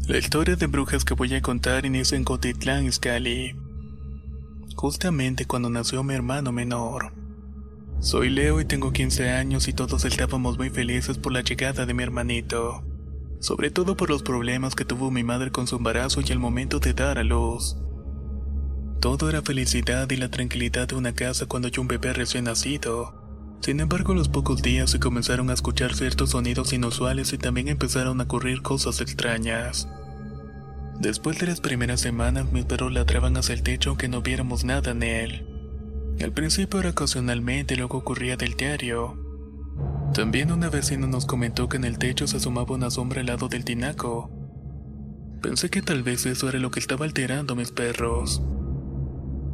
La 0.08 0.16
historia 0.16 0.56
de 0.56 0.66
brujas 0.68 1.04
que 1.04 1.12
voy 1.12 1.34
a 1.34 1.42
contar 1.42 1.84
inicia 1.84 2.16
en 2.16 2.24
Cotitlán, 2.24 2.86
Izcalli. 2.86 3.54
Justamente 4.74 5.44
cuando 5.44 5.68
nació 5.68 6.02
mi 6.02 6.14
hermano 6.14 6.50
menor. 6.50 7.12
Soy 8.00 8.30
Leo 8.30 8.58
y 8.58 8.64
tengo 8.64 8.90
15 8.90 9.28
años 9.28 9.68
y 9.68 9.74
todos 9.74 10.06
estábamos 10.06 10.56
muy 10.56 10.70
felices 10.70 11.18
por 11.18 11.32
la 11.32 11.42
llegada 11.42 11.84
de 11.84 11.92
mi 11.92 12.04
hermanito. 12.04 12.82
Sobre 13.40 13.70
todo 13.70 13.98
por 13.98 14.08
los 14.08 14.22
problemas 14.22 14.74
que 14.74 14.86
tuvo 14.86 15.10
mi 15.10 15.24
madre 15.24 15.50
con 15.50 15.66
su 15.66 15.76
embarazo 15.76 16.22
y 16.22 16.32
el 16.32 16.38
momento 16.38 16.78
de 16.78 16.94
dar 16.94 17.18
a 17.18 17.22
luz. 17.22 17.76
Todo 19.02 19.28
era 19.28 19.42
felicidad 19.42 20.10
y 20.10 20.16
la 20.16 20.30
tranquilidad 20.30 20.88
de 20.88 20.94
una 20.94 21.12
casa 21.12 21.44
cuando 21.44 21.68
hay 21.68 21.78
un 21.78 21.86
bebé 21.86 22.14
recién 22.14 22.44
nacido. 22.44 23.12
Sin 23.60 23.78
embargo, 23.80 24.12
a 24.12 24.16
los 24.16 24.30
pocos 24.30 24.62
días 24.62 24.90
se 24.90 25.00
comenzaron 25.00 25.50
a 25.50 25.52
escuchar 25.52 25.94
ciertos 25.94 26.30
sonidos 26.30 26.72
inusuales 26.72 27.34
y 27.34 27.38
también 27.38 27.68
empezaron 27.68 28.22
a 28.22 28.24
ocurrir 28.24 28.62
cosas 28.62 29.02
extrañas. 29.02 29.86
Después 31.00 31.38
de 31.38 31.46
las 31.46 31.60
primeras 31.60 32.00
semanas, 32.00 32.50
mis 32.50 32.64
perros 32.64 32.92
ladraban 32.92 33.36
hacia 33.36 33.54
el 33.54 33.62
techo 33.62 33.90
aunque 33.90 34.08
no 34.08 34.20
viéramos 34.20 34.64
nada 34.64 34.90
en 34.90 35.04
él. 35.04 35.46
Al 36.20 36.32
principio 36.32 36.80
era 36.80 36.90
ocasionalmente, 36.90 37.76
luego 37.76 37.98
ocurría 37.98 38.36
del 38.36 38.54
diario. 38.54 39.16
También 40.12 40.50
una 40.50 40.70
vecina 40.70 41.06
nos 41.06 41.26
comentó 41.26 41.68
que 41.68 41.76
en 41.76 41.84
el 41.84 41.98
techo 41.98 42.26
se 42.26 42.38
asomaba 42.38 42.74
una 42.74 42.90
sombra 42.90 43.20
al 43.20 43.26
lado 43.26 43.48
del 43.48 43.64
tinaco. 43.64 44.30
Pensé 45.40 45.70
que 45.70 45.82
tal 45.82 46.02
vez 46.02 46.26
eso 46.26 46.48
era 46.48 46.58
lo 46.58 46.72
que 46.72 46.80
estaba 46.80 47.04
alterando 47.04 47.52
a 47.52 47.56
mis 47.56 47.70
perros. 47.70 48.42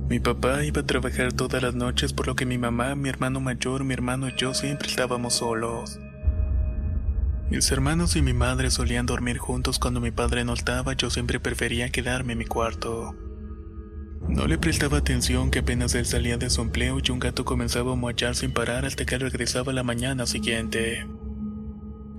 Mi 0.08 0.20
papá 0.20 0.64
iba 0.64 0.80
a 0.80 0.86
trabajar 0.86 1.34
todas 1.34 1.62
las 1.62 1.74
noches, 1.74 2.14
por 2.14 2.26
lo 2.26 2.36
que 2.36 2.46
mi 2.46 2.56
mamá, 2.56 2.94
mi 2.94 3.10
hermano 3.10 3.40
mayor, 3.40 3.84
mi 3.84 3.92
hermano 3.92 4.28
y 4.28 4.32
yo 4.36 4.54
siempre 4.54 4.88
estábamos 4.88 5.34
solos. 5.34 5.98
Mis 7.50 7.70
hermanos 7.70 8.16
y 8.16 8.22
mi 8.22 8.32
madre 8.32 8.70
solían 8.70 9.06
dormir 9.06 9.38
juntos 9.38 9.78
cuando 9.78 10.00
mi 10.00 10.10
padre 10.10 10.44
no 10.44 10.54
estaba, 10.54 10.94
yo 10.94 11.10
siempre 11.10 11.40
prefería 11.40 11.90
quedarme 11.90 12.32
en 12.32 12.38
mi 12.38 12.46
cuarto. 12.46 13.14
No 14.28 14.46
le 14.46 14.56
prestaba 14.56 14.98
atención 14.98 15.50
que 15.50 15.58
apenas 15.58 15.94
él 15.94 16.06
salía 16.06 16.38
de 16.38 16.48
su 16.48 16.62
empleo 16.62 16.98
y 17.02 17.10
un 17.10 17.18
gato 17.18 17.44
comenzaba 17.44 17.92
a 17.92 17.96
mochar 17.96 18.34
sin 18.34 18.52
parar 18.52 18.86
hasta 18.86 19.04
que 19.04 19.18
regresaba 19.18 19.72
la 19.72 19.82
mañana 19.82 20.26
siguiente. 20.26 21.06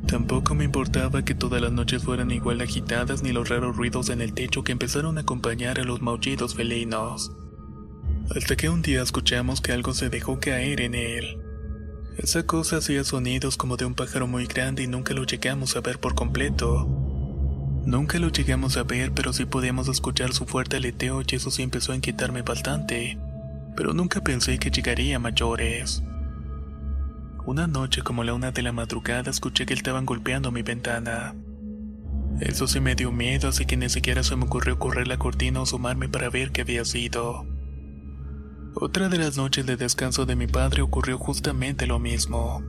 Tampoco 0.07 0.53
me 0.53 0.65
importaba 0.65 1.25
que 1.25 1.33
todas 1.33 1.61
las 1.61 1.71
noches 1.71 2.03
fueran 2.03 2.29
igual 2.29 2.61
agitadas 2.61 3.23
ni 3.23 3.31
los 3.31 3.49
raros 3.49 3.75
ruidos 3.75 4.09
en 4.09 4.21
el 4.21 4.33
techo 4.33 4.63
que 4.63 4.71
empezaron 4.71 5.17
a 5.17 5.21
acompañar 5.21 5.79
a 5.79 5.83
los 5.83 6.01
maullidos 6.01 6.53
felinos. 6.53 7.31
Hasta 8.35 8.55
que 8.55 8.69
un 8.69 8.83
día 8.83 9.01
escuchamos 9.01 9.61
que 9.61 9.71
algo 9.71 9.93
se 9.93 10.09
dejó 10.09 10.39
caer 10.39 10.81
en 10.81 10.93
él. 10.93 11.44
Esa 12.17 12.43
cosa 12.43 12.77
hacía 12.77 13.03
sonidos 13.03 13.57
como 13.57 13.75
de 13.75 13.83
un 13.83 13.93
pájaro 13.93 14.25
muy 14.25 14.45
grande 14.45 14.83
y 14.83 14.87
nunca 14.87 15.13
lo 15.13 15.25
llegamos 15.25 15.75
a 15.75 15.81
ver 15.81 15.99
por 15.99 16.15
completo. 16.15 16.87
Nunca 17.85 18.19
lo 18.19 18.29
llegamos 18.29 18.77
a 18.77 18.83
ver, 18.83 19.11
pero 19.11 19.33
sí 19.33 19.45
podíamos 19.45 19.89
escuchar 19.89 20.33
su 20.33 20.45
fuerte 20.45 20.77
aleteo 20.77 21.21
y 21.21 21.35
eso 21.35 21.51
sí 21.51 21.61
empezó 21.61 21.91
a 21.91 21.95
inquietarme 21.95 22.41
bastante. 22.41 23.17
Pero 23.75 23.93
nunca 23.93 24.21
pensé 24.21 24.57
que 24.59 24.71
llegaría 24.71 25.17
a 25.17 25.19
mayores. 25.19 26.03
Una 27.45 27.67
noche 27.67 28.01
como 28.01 28.23
la 28.23 28.33
una 28.33 28.51
de 28.51 28.61
la 28.61 28.71
madrugada 28.71 29.29
escuché 29.29 29.65
que 29.65 29.73
estaban 29.73 30.05
golpeando 30.05 30.51
mi 30.51 30.63
ventana. 30.63 31.35
Eso 32.39 32.67
sí 32.67 32.79
me 32.79 32.95
dio 32.95 33.11
miedo, 33.11 33.49
así 33.49 33.65
que 33.65 33.75
ni 33.75 33.89
siquiera 33.89 34.23
se 34.23 34.35
me 34.37 34.45
ocurrió 34.45 34.79
correr 34.79 35.07
la 35.07 35.17
cortina 35.17 35.59
o 35.59 35.63
asomarme 35.63 36.07
para 36.07 36.29
ver 36.29 36.51
qué 36.51 36.61
había 36.61 36.85
sido. 36.85 37.45
Otra 38.77 39.07
de 39.07 39.17
las 39.17 39.37
noches 39.37 39.65
de 39.65 39.77
descanso 39.77 40.25
de 40.25 40.35
mi 40.35 40.47
padre 40.47 40.81
ocurrió 40.81 41.17
justamente 41.17 41.87
lo 41.87 41.97
mismo. 41.97 42.61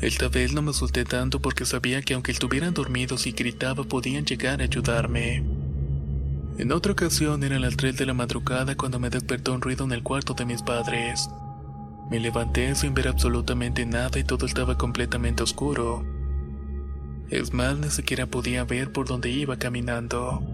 Esta 0.00 0.28
vez 0.28 0.52
no 0.52 0.62
me 0.62 0.70
asusté 0.70 1.04
tanto 1.04 1.40
porque 1.40 1.64
sabía 1.64 2.02
que 2.02 2.14
aunque 2.14 2.30
estuvieran 2.30 2.72
dormidos 2.72 3.26
y 3.26 3.32
gritaba 3.32 3.82
podían 3.82 4.24
llegar 4.24 4.60
a 4.60 4.64
ayudarme. 4.64 5.44
En 6.56 6.70
otra 6.70 6.92
ocasión 6.92 7.42
eran 7.42 7.62
las 7.62 7.76
3 7.76 7.96
de 7.96 8.06
la 8.06 8.14
madrugada 8.14 8.76
cuando 8.76 9.00
me 9.00 9.10
despertó 9.10 9.52
un 9.52 9.60
ruido 9.60 9.84
en 9.84 9.90
el 9.90 10.04
cuarto 10.04 10.34
de 10.34 10.44
mis 10.44 10.62
padres. 10.62 11.28
Me 12.08 12.20
levanté 12.20 12.72
sin 12.76 12.94
ver 12.94 13.08
absolutamente 13.08 13.84
nada 13.84 14.20
y 14.20 14.24
todo 14.24 14.46
estaba 14.46 14.78
completamente 14.78 15.42
oscuro. 15.42 16.06
Es 17.28 17.52
más, 17.52 17.76
ni 17.76 17.90
siquiera 17.90 18.26
podía 18.26 18.62
ver 18.62 18.92
por 18.92 19.08
dónde 19.08 19.30
iba 19.30 19.56
caminando. 19.56 20.46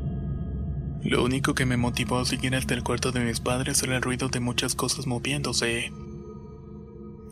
Lo 1.02 1.25
único 1.25 1.55
que 1.55 1.67
me 1.67 1.76
motivó 1.76 2.19
a 2.19 2.25
seguir 2.25 2.55
hasta 2.55 2.75
el 2.75 2.83
cuarto 2.83 3.12
de 3.12 3.21
mis 3.21 3.40
padres 3.40 3.83
era 3.83 3.97
el 3.97 4.02
ruido 4.02 4.28
de 4.28 4.40
muchas 4.40 4.75
cosas 4.75 5.07
moviéndose. 5.07 5.93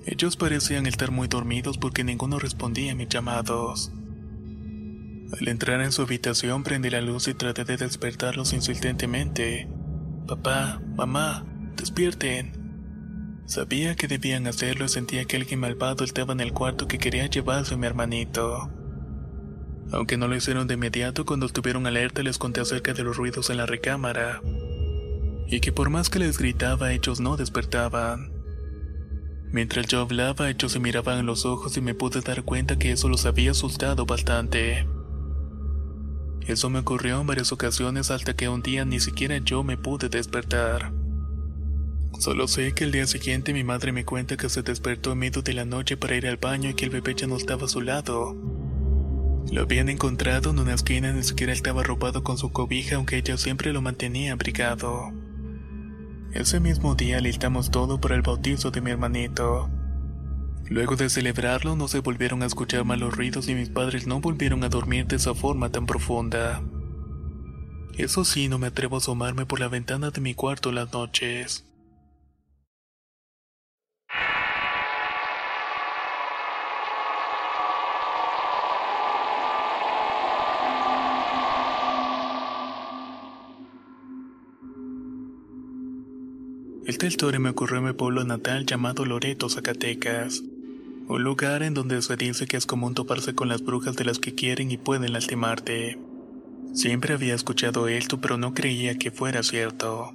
Ellos 0.07 0.37
parecían 0.37 0.87
estar 0.87 1.11
muy 1.11 1.27
dormidos 1.27 1.79
porque 1.79 2.05
ninguno 2.05 2.39
respondía 2.39 2.93
a 2.93 2.95
mis 2.95 3.09
llamados. 3.09 3.91
Al 5.33 5.49
entrar 5.49 5.81
en 5.81 5.91
su 5.91 6.03
habitación 6.03 6.63
prendí 6.63 6.91
la 6.91 7.01
luz 7.01 7.27
y 7.27 7.35
traté 7.35 7.65
de 7.65 7.77
despertarlos 7.77 8.53
insistentemente. 8.53 9.69
Papá, 10.29 10.81
mamá, 10.95 11.45
despierten. 11.77 12.53
Sabía 13.47 13.97
que 13.97 14.07
debían 14.07 14.47
hacerlo 14.47 14.85
y 14.85 14.89
sentía 14.89 15.25
que 15.25 15.37
alguien 15.37 15.61
malvado 15.61 16.05
estaba 16.05 16.33
en 16.33 16.41
el 16.41 16.53
cuarto 16.53 16.87
que 16.87 16.99
quería 16.99 17.27
llevarse 17.27 17.75
a 17.75 17.77
mi 17.77 17.87
hermanito. 17.87 18.71
Aunque 19.93 20.17
no 20.17 20.29
lo 20.29 20.37
hicieron 20.37 20.67
de 20.67 20.75
inmediato, 20.75 21.25
cuando 21.25 21.47
estuvieron 21.47 21.87
alerta 21.87 22.23
les 22.23 22.39
conté 22.39 22.61
acerca 22.61 22.93
de 22.93 23.05
los 23.05 23.17
ruidos 23.17 23.51
en 23.51 23.59
la 23.59 23.67
recámara. 23.67 24.41
Y 25.47 25.61
que 25.61 25.73
por 25.73 25.91
más 25.91 26.11
que 26.11 26.19
les 26.19 26.39
gritaba, 26.39 26.93
ellos 26.93 27.21
no 27.21 27.37
despertaban. 27.37 28.33
Mientras 29.53 29.87
yo 29.87 30.01
hablaba, 30.01 30.51
ellos 30.51 30.73
se 30.73 30.81
miraban 30.81 31.21
en 31.21 31.27
los 31.27 31.47
ojos 31.47 31.77
y 31.77 31.81
me 31.81 31.95
pude 31.95 32.21
dar 32.21 32.43
cuenta 32.43 32.79
que 32.79 32.93
eso 32.93 33.09
los 33.09 33.27
había 33.27 33.53
asustado 33.53 34.05
bastante. 34.05 34.87
Eso 36.47 36.69
me 36.69 36.81
ocurrió 36.81 37.21
en 37.21 37.27
varias 37.27 37.53
ocasiones 37.53 38.11
hasta 38.11 38.35
que 38.35 38.49
un 38.49 38.63
día 38.63 38.85
ni 38.85 39.01
siquiera 39.01 39.39
yo 39.39 39.63
me 39.63 39.77
pude 39.77 40.09
despertar. 40.09 40.93
Solo 42.19 42.49
sé 42.49 42.73
que 42.73 42.85
el 42.85 42.93
día 42.93 43.07
siguiente 43.07 43.53
mi 43.53 43.63
madre 43.63 43.93
me 43.93 44.05
cuenta 44.05 44.37
que 44.37 44.49
se 44.49 44.63
despertó 44.63 45.13
en 45.13 45.19
medio 45.19 45.43
de 45.43 45.55
la 45.55 45.65
noche 45.65 45.97
para 45.97 46.17
ir 46.17 46.27
al 46.27 46.39
baño 46.39 46.71
y 46.71 46.75
que 46.75 46.85
el 46.87 46.91
bebé 46.91 47.15
ya 47.15 47.27
no 47.27 47.37
estaba 47.37 47.67
a 47.67 47.69
su 47.69 47.81
lado. 47.81 48.56
Lo 49.51 49.63
habían 49.63 49.89
encontrado 49.89 50.51
en 50.51 50.59
una 50.59 50.75
esquina, 50.75 51.13
ni 51.13 51.23
siquiera 51.23 51.53
estaba 51.53 51.83
arropado 51.83 52.25
con 52.25 52.37
su 52.37 52.51
cobija, 52.51 52.97
aunque 52.97 53.17
ella 53.19 53.37
siempre 53.37 53.73
lo 53.73 53.81
mantenía 53.81 54.33
abrigado. 54.33 55.13
Ese 56.33 56.61
mismo 56.61 56.95
día 56.95 57.21
listamos 57.21 57.71
todo 57.71 58.01
para 58.01 58.15
el 58.15 58.23
bautizo 58.23 58.71
de 58.71 58.81
mi 58.81 58.91
hermanito. 58.91 59.71
Luego 60.69 60.97
de 60.97 61.09
celebrarlo 61.09 61.77
no 61.77 61.87
se 61.87 62.01
volvieron 62.01 62.43
a 62.43 62.47
escuchar 62.47 62.85
malos 62.85 63.17
ruidos 63.17 63.49
y 63.49 63.55
mis 63.55 63.71
padres 63.71 64.07
no 64.07 64.21
volvieron 64.21 64.65
a 64.65 64.69
dormir 64.69 65.07
de 65.07 65.17
esa 65.17 65.35
forma 65.35 65.71
tan 65.71 65.87
profunda. 65.87 66.63
Eso 67.97 68.25
sí, 68.25 68.49
no 68.49 68.59
me 68.59 68.67
atrevo 68.67 68.97
a 68.97 68.99
asomarme 68.99 69.47
por 69.47 69.61
la 69.61 69.69
ventana 69.69 70.11
de 70.11 70.21
mi 70.21 70.35
cuarto 70.35 70.73
las 70.73 70.93
noches. 70.93 71.66
Esta 86.87 87.07
historia 87.09 87.41
me 87.41 87.51
ocurrió 87.51 87.79
en 87.79 87.85
mi 87.87 87.93
pueblo 87.95 88.23
natal 88.23 88.65
llamado 88.65 89.05
Loreto, 89.05 89.49
Zacatecas. 89.49 90.45
Un 91.09 91.25
lugar 91.25 91.65
en 91.65 91.75
donde 91.75 92.01
se 92.01 92.15
dice 92.17 92.47
que 92.47 92.57
es 92.57 92.65
común 92.65 92.95
toparse 92.95 93.35
con 93.35 93.49
las 93.49 93.65
brujas 93.65 93.97
de 93.97 94.05
las 94.05 94.21
que 94.21 94.37
quieren 94.37 94.71
y 94.71 94.77
pueden 94.77 95.13
lastimarte. 95.13 95.99
Siempre 96.75 97.15
había 97.15 97.35
escuchado 97.35 97.89
esto, 97.89 98.21
pero 98.21 98.39
no 98.39 98.55
creía 98.55 98.99
que 98.99 99.11
fuera 99.11 99.43
cierto. 99.43 100.15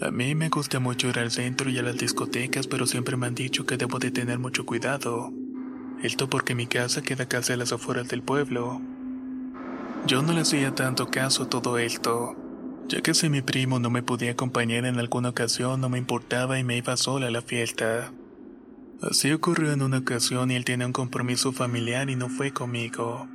A 0.00 0.10
mí 0.10 0.34
me 0.34 0.48
gusta 0.48 0.80
mucho 0.80 1.10
ir 1.10 1.20
al 1.20 1.30
centro 1.30 1.70
y 1.70 1.78
a 1.78 1.82
las 1.82 1.96
discotecas, 1.96 2.66
pero 2.66 2.84
siempre 2.84 3.16
me 3.16 3.28
han 3.28 3.36
dicho 3.36 3.64
que 3.64 3.76
debo 3.76 4.00
de 4.00 4.10
tener 4.10 4.40
mucho 4.40 4.66
cuidado. 4.66 5.32
Esto 6.02 6.28
porque 6.28 6.56
mi 6.56 6.66
casa 6.66 7.02
queda 7.02 7.26
casi 7.26 7.52
a 7.52 7.56
las 7.56 7.72
afueras 7.72 8.08
del 8.08 8.22
pueblo. 8.22 8.80
Yo 10.08 10.22
no 10.22 10.32
le 10.32 10.40
hacía 10.40 10.74
tanto 10.74 11.08
caso 11.08 11.44
a 11.44 11.48
todo 11.48 11.78
esto, 11.78 12.34
ya 12.88 13.02
que 13.02 13.12
si 13.12 13.28
mi 13.28 13.42
primo 13.42 13.78
no 13.78 13.90
me 13.90 14.02
podía 14.02 14.32
acompañar 14.32 14.86
en 14.86 14.98
alguna 14.98 15.28
ocasión 15.28 15.80
no 15.80 15.90
me 15.90 15.98
importaba 15.98 16.58
y 16.58 16.64
me 16.64 16.76
iba 16.78 16.96
sola 16.96 17.26
a 17.26 17.30
la 17.30 17.42
fiesta. 17.42 18.12
Así 19.02 19.30
ocurrió 19.30 19.72
en 19.72 19.82
una 19.82 19.98
ocasión 19.98 20.50
y 20.50 20.56
él 20.56 20.64
tiene 20.64 20.86
un 20.86 20.92
compromiso 20.92 21.52
familiar 21.52 22.08
y 22.08 22.16
no 22.16 22.28
fue 22.28 22.52
conmigo. 22.52 23.28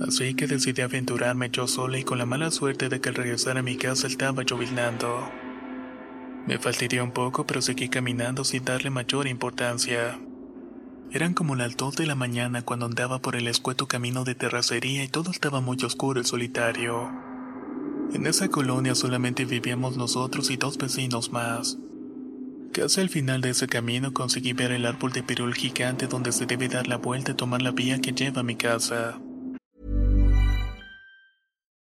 Así 0.00 0.34
que 0.34 0.46
decidí 0.46 0.80
aventurarme 0.80 1.50
yo 1.50 1.68
sola 1.68 1.98
y 1.98 2.04
con 2.04 2.18
la 2.18 2.26
mala 2.26 2.50
suerte 2.50 2.88
de 2.88 3.00
que 3.00 3.10
al 3.10 3.14
regresar 3.14 3.58
a 3.58 3.62
mi 3.62 3.76
casa 3.76 4.06
estaba 4.06 4.42
lloviznando. 4.42 5.30
Me 6.46 6.58
fastidió 6.58 7.04
un 7.04 7.12
poco 7.12 7.46
pero 7.46 7.60
seguí 7.60 7.88
caminando 7.88 8.42
sin 8.42 8.64
darle 8.64 8.90
mayor 8.90 9.26
importancia. 9.26 10.18
Eran 11.10 11.34
como 11.34 11.56
las 11.56 11.76
dos 11.76 11.96
de 11.96 12.06
la 12.06 12.14
mañana 12.14 12.62
cuando 12.62 12.86
andaba 12.86 13.20
por 13.20 13.36
el 13.36 13.48
escueto 13.48 13.86
camino 13.86 14.24
de 14.24 14.34
terracería 14.34 15.04
y 15.04 15.08
todo 15.08 15.30
estaba 15.30 15.60
muy 15.60 15.76
oscuro 15.84 16.20
y 16.20 16.24
solitario. 16.24 17.27
En 18.12 18.26
esa 18.26 18.48
colonia 18.48 18.94
solamente 18.94 19.44
vivíamos 19.44 19.96
nosotros 19.96 20.50
y 20.50 20.56
dos 20.56 20.78
vecinos 20.78 21.30
más. 21.30 21.78
Casi 22.72 23.00
al 23.00 23.08
final 23.08 23.40
de 23.40 23.50
ese 23.50 23.66
camino 23.66 24.12
conseguí 24.12 24.52
ver 24.52 24.72
el 24.72 24.86
árbol 24.86 25.12
de 25.12 25.22
pirul 25.22 25.54
gigante 25.54 26.06
donde 26.06 26.32
se 26.32 26.46
debe 26.46 26.68
dar 26.68 26.86
la 26.86 26.96
vuelta 26.96 27.32
y 27.32 27.34
tomar 27.34 27.60
la 27.60 27.72
vía 27.72 28.00
que 28.00 28.12
lleva 28.12 28.40
a 28.40 28.44
mi 28.44 28.56
casa. 28.56 29.20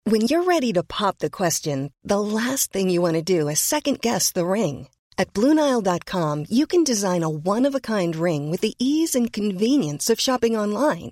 When 0.05 0.21
you're 0.21 0.43
ready 0.43 0.73
to 0.73 0.83
pop 0.83 1.19
the 1.19 1.29
question, 1.29 1.91
the 2.03 2.19
last 2.19 2.71
thing 2.71 2.89
you 2.89 3.01
want 3.01 3.15
to 3.15 3.21
do 3.21 3.47
is 3.47 3.59
second 3.59 4.01
guess 4.01 4.31
the 4.31 4.45
ring. 4.45 4.87
At 5.19 5.33
Bluenile.com, 5.33 6.45
you 6.49 6.65
can 6.65 6.83
design 6.83 7.23
a 7.23 7.29
one 7.29 7.67
of 7.67 7.75
a 7.75 7.79
kind 7.79 8.15
ring 8.15 8.49
with 8.49 8.61
the 8.61 8.73
ease 8.79 9.13
and 9.13 9.31
convenience 9.31 10.09
of 10.09 10.19
shopping 10.19 10.57
online. 10.57 11.11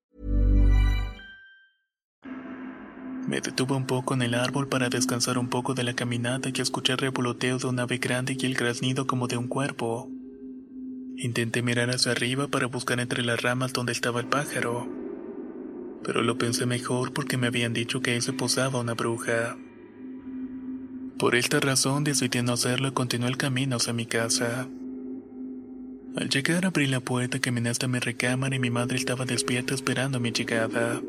Me 3.27 3.39
detuve 3.39 3.75
un 3.75 3.85
poco 3.85 4.13
en 4.13 4.23
el 4.23 4.33
árbol 4.33 4.67
para 4.67 4.89
descansar 4.89 5.37
un 5.37 5.47
poco 5.47 5.73
de 5.73 5.83
la 5.83 5.93
caminata 5.93 6.49
y 6.53 6.61
escuchar 6.61 6.95
el 6.95 7.11
revoloteo 7.11 7.57
de 7.57 7.67
un 7.67 7.79
ave 7.79 7.97
grande 7.97 8.35
y 8.37 8.45
el 8.45 8.55
graznido 8.55 9.07
como 9.07 9.27
de 9.27 9.37
un 9.37 9.47
cuerpo. 9.47 10.09
Intenté 11.17 11.61
mirar 11.61 11.89
hacia 11.91 12.11
arriba 12.11 12.47
para 12.47 12.65
buscar 12.65 12.99
entre 12.99 13.23
las 13.23 13.41
ramas 13.41 13.73
donde 13.73 13.91
estaba 13.91 14.19
el 14.19 14.27
pájaro, 14.27 14.87
pero 16.03 16.23
lo 16.23 16.37
pensé 16.37 16.65
mejor 16.65 17.13
porque 17.13 17.37
me 17.37 17.47
habían 17.47 17.73
dicho 17.73 18.01
que 18.01 18.11
ahí 18.11 18.21
se 18.21 18.33
posaba 18.33 18.79
una 18.79 18.95
bruja. 18.95 19.55
Por 21.19 21.35
esta 21.35 21.59
razón 21.59 22.03
decidí 22.03 22.41
no 22.41 22.53
hacerlo 22.53 22.87
y 22.87 22.93
continué 22.93 23.29
el 23.29 23.37
camino 23.37 23.75
hacia 23.75 23.93
mi 23.93 24.07
casa. 24.07 24.67
Al 26.15 26.29
llegar 26.29 26.65
abrí 26.65 26.87
la 26.87 26.99
puerta, 26.99 27.39
caminé 27.39 27.69
hasta 27.69 27.87
mi 27.87 27.99
recámara 27.99 28.55
y 28.55 28.59
mi 28.59 28.71
madre 28.71 28.97
estaba 28.97 29.25
despierta 29.25 29.75
esperando 29.75 30.19
mi 30.19 30.31
llegada. 30.31 30.99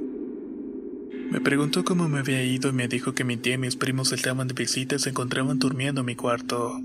Me 1.31 1.41
preguntó 1.41 1.85
cómo 1.85 2.09
me 2.09 2.19
había 2.19 2.43
ido 2.45 2.71
y 2.71 2.73
me 2.73 2.89
dijo 2.89 3.15
que 3.15 3.25
mi 3.25 3.37
tía 3.37 3.55
y 3.55 3.59
mis 3.59 3.77
primos 3.77 4.13
estaban 4.13 4.49
de 4.49 4.55
visita 4.55 4.97
y 4.97 4.99
se 4.99 5.11
encontraban 5.11 5.59
durmiendo 5.59 6.01
en 6.01 6.07
mi 6.07 6.17
cuarto. 6.17 6.81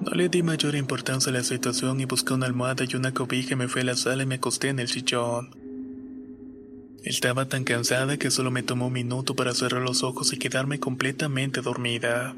No 0.00 0.12
le 0.12 0.28
di 0.28 0.42
mayor 0.42 0.74
importancia 0.76 1.30
a 1.30 1.32
la 1.32 1.42
situación 1.42 2.00
y 2.00 2.04
busqué 2.04 2.32
una 2.34 2.46
almohada 2.46 2.84
y 2.88 2.96
una 2.96 3.12
cobija 3.12 3.54
y 3.54 3.56
me 3.56 3.68
fui 3.68 3.82
a 3.82 3.84
la 3.84 3.96
sala 3.96 4.22
y 4.22 4.26
me 4.26 4.36
acosté 4.36 4.68
en 4.68 4.78
el 4.78 4.88
sillón. 4.88 5.50
Estaba 7.02 7.48
tan 7.48 7.64
cansada 7.64 8.16
que 8.16 8.30
solo 8.30 8.50
me 8.50 8.62
tomó 8.62 8.88
un 8.88 8.92
minuto 8.92 9.34
para 9.34 9.54
cerrar 9.54 9.82
los 9.82 10.02
ojos 10.02 10.32
y 10.32 10.38
quedarme 10.38 10.78
completamente 10.78 11.60
dormida. 11.60 12.36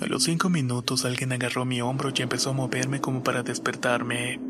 A 0.00 0.06
los 0.06 0.24
cinco 0.24 0.50
minutos 0.50 1.04
alguien 1.04 1.32
agarró 1.32 1.64
mi 1.64 1.80
hombro 1.80 2.12
y 2.14 2.22
empezó 2.22 2.50
a 2.50 2.54
moverme 2.54 3.00
como 3.00 3.22
para 3.22 3.42
despertarme. 3.42 4.40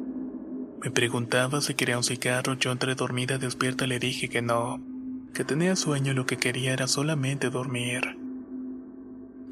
Me 0.83 0.91
preguntaba 0.91 1.61
si 1.61 1.75
quería 1.75 1.99
un 1.99 2.05
cigarro, 2.05 2.55
yo 2.55 2.73
entre 2.73 2.95
dormida 2.95 3.39
despierta 3.39 3.87
le 3.87 3.99
dije 3.99 4.29
que 4.29 4.43
no 4.43 4.96
que 5.37 5.45
tenía 5.45 5.77
sueño 5.77 6.13
y 6.13 6.15
lo 6.15 6.25
que 6.25 6.39
quería 6.39 6.73
era 6.73 6.89
solamente 6.89 7.51
dormir. 7.51 8.17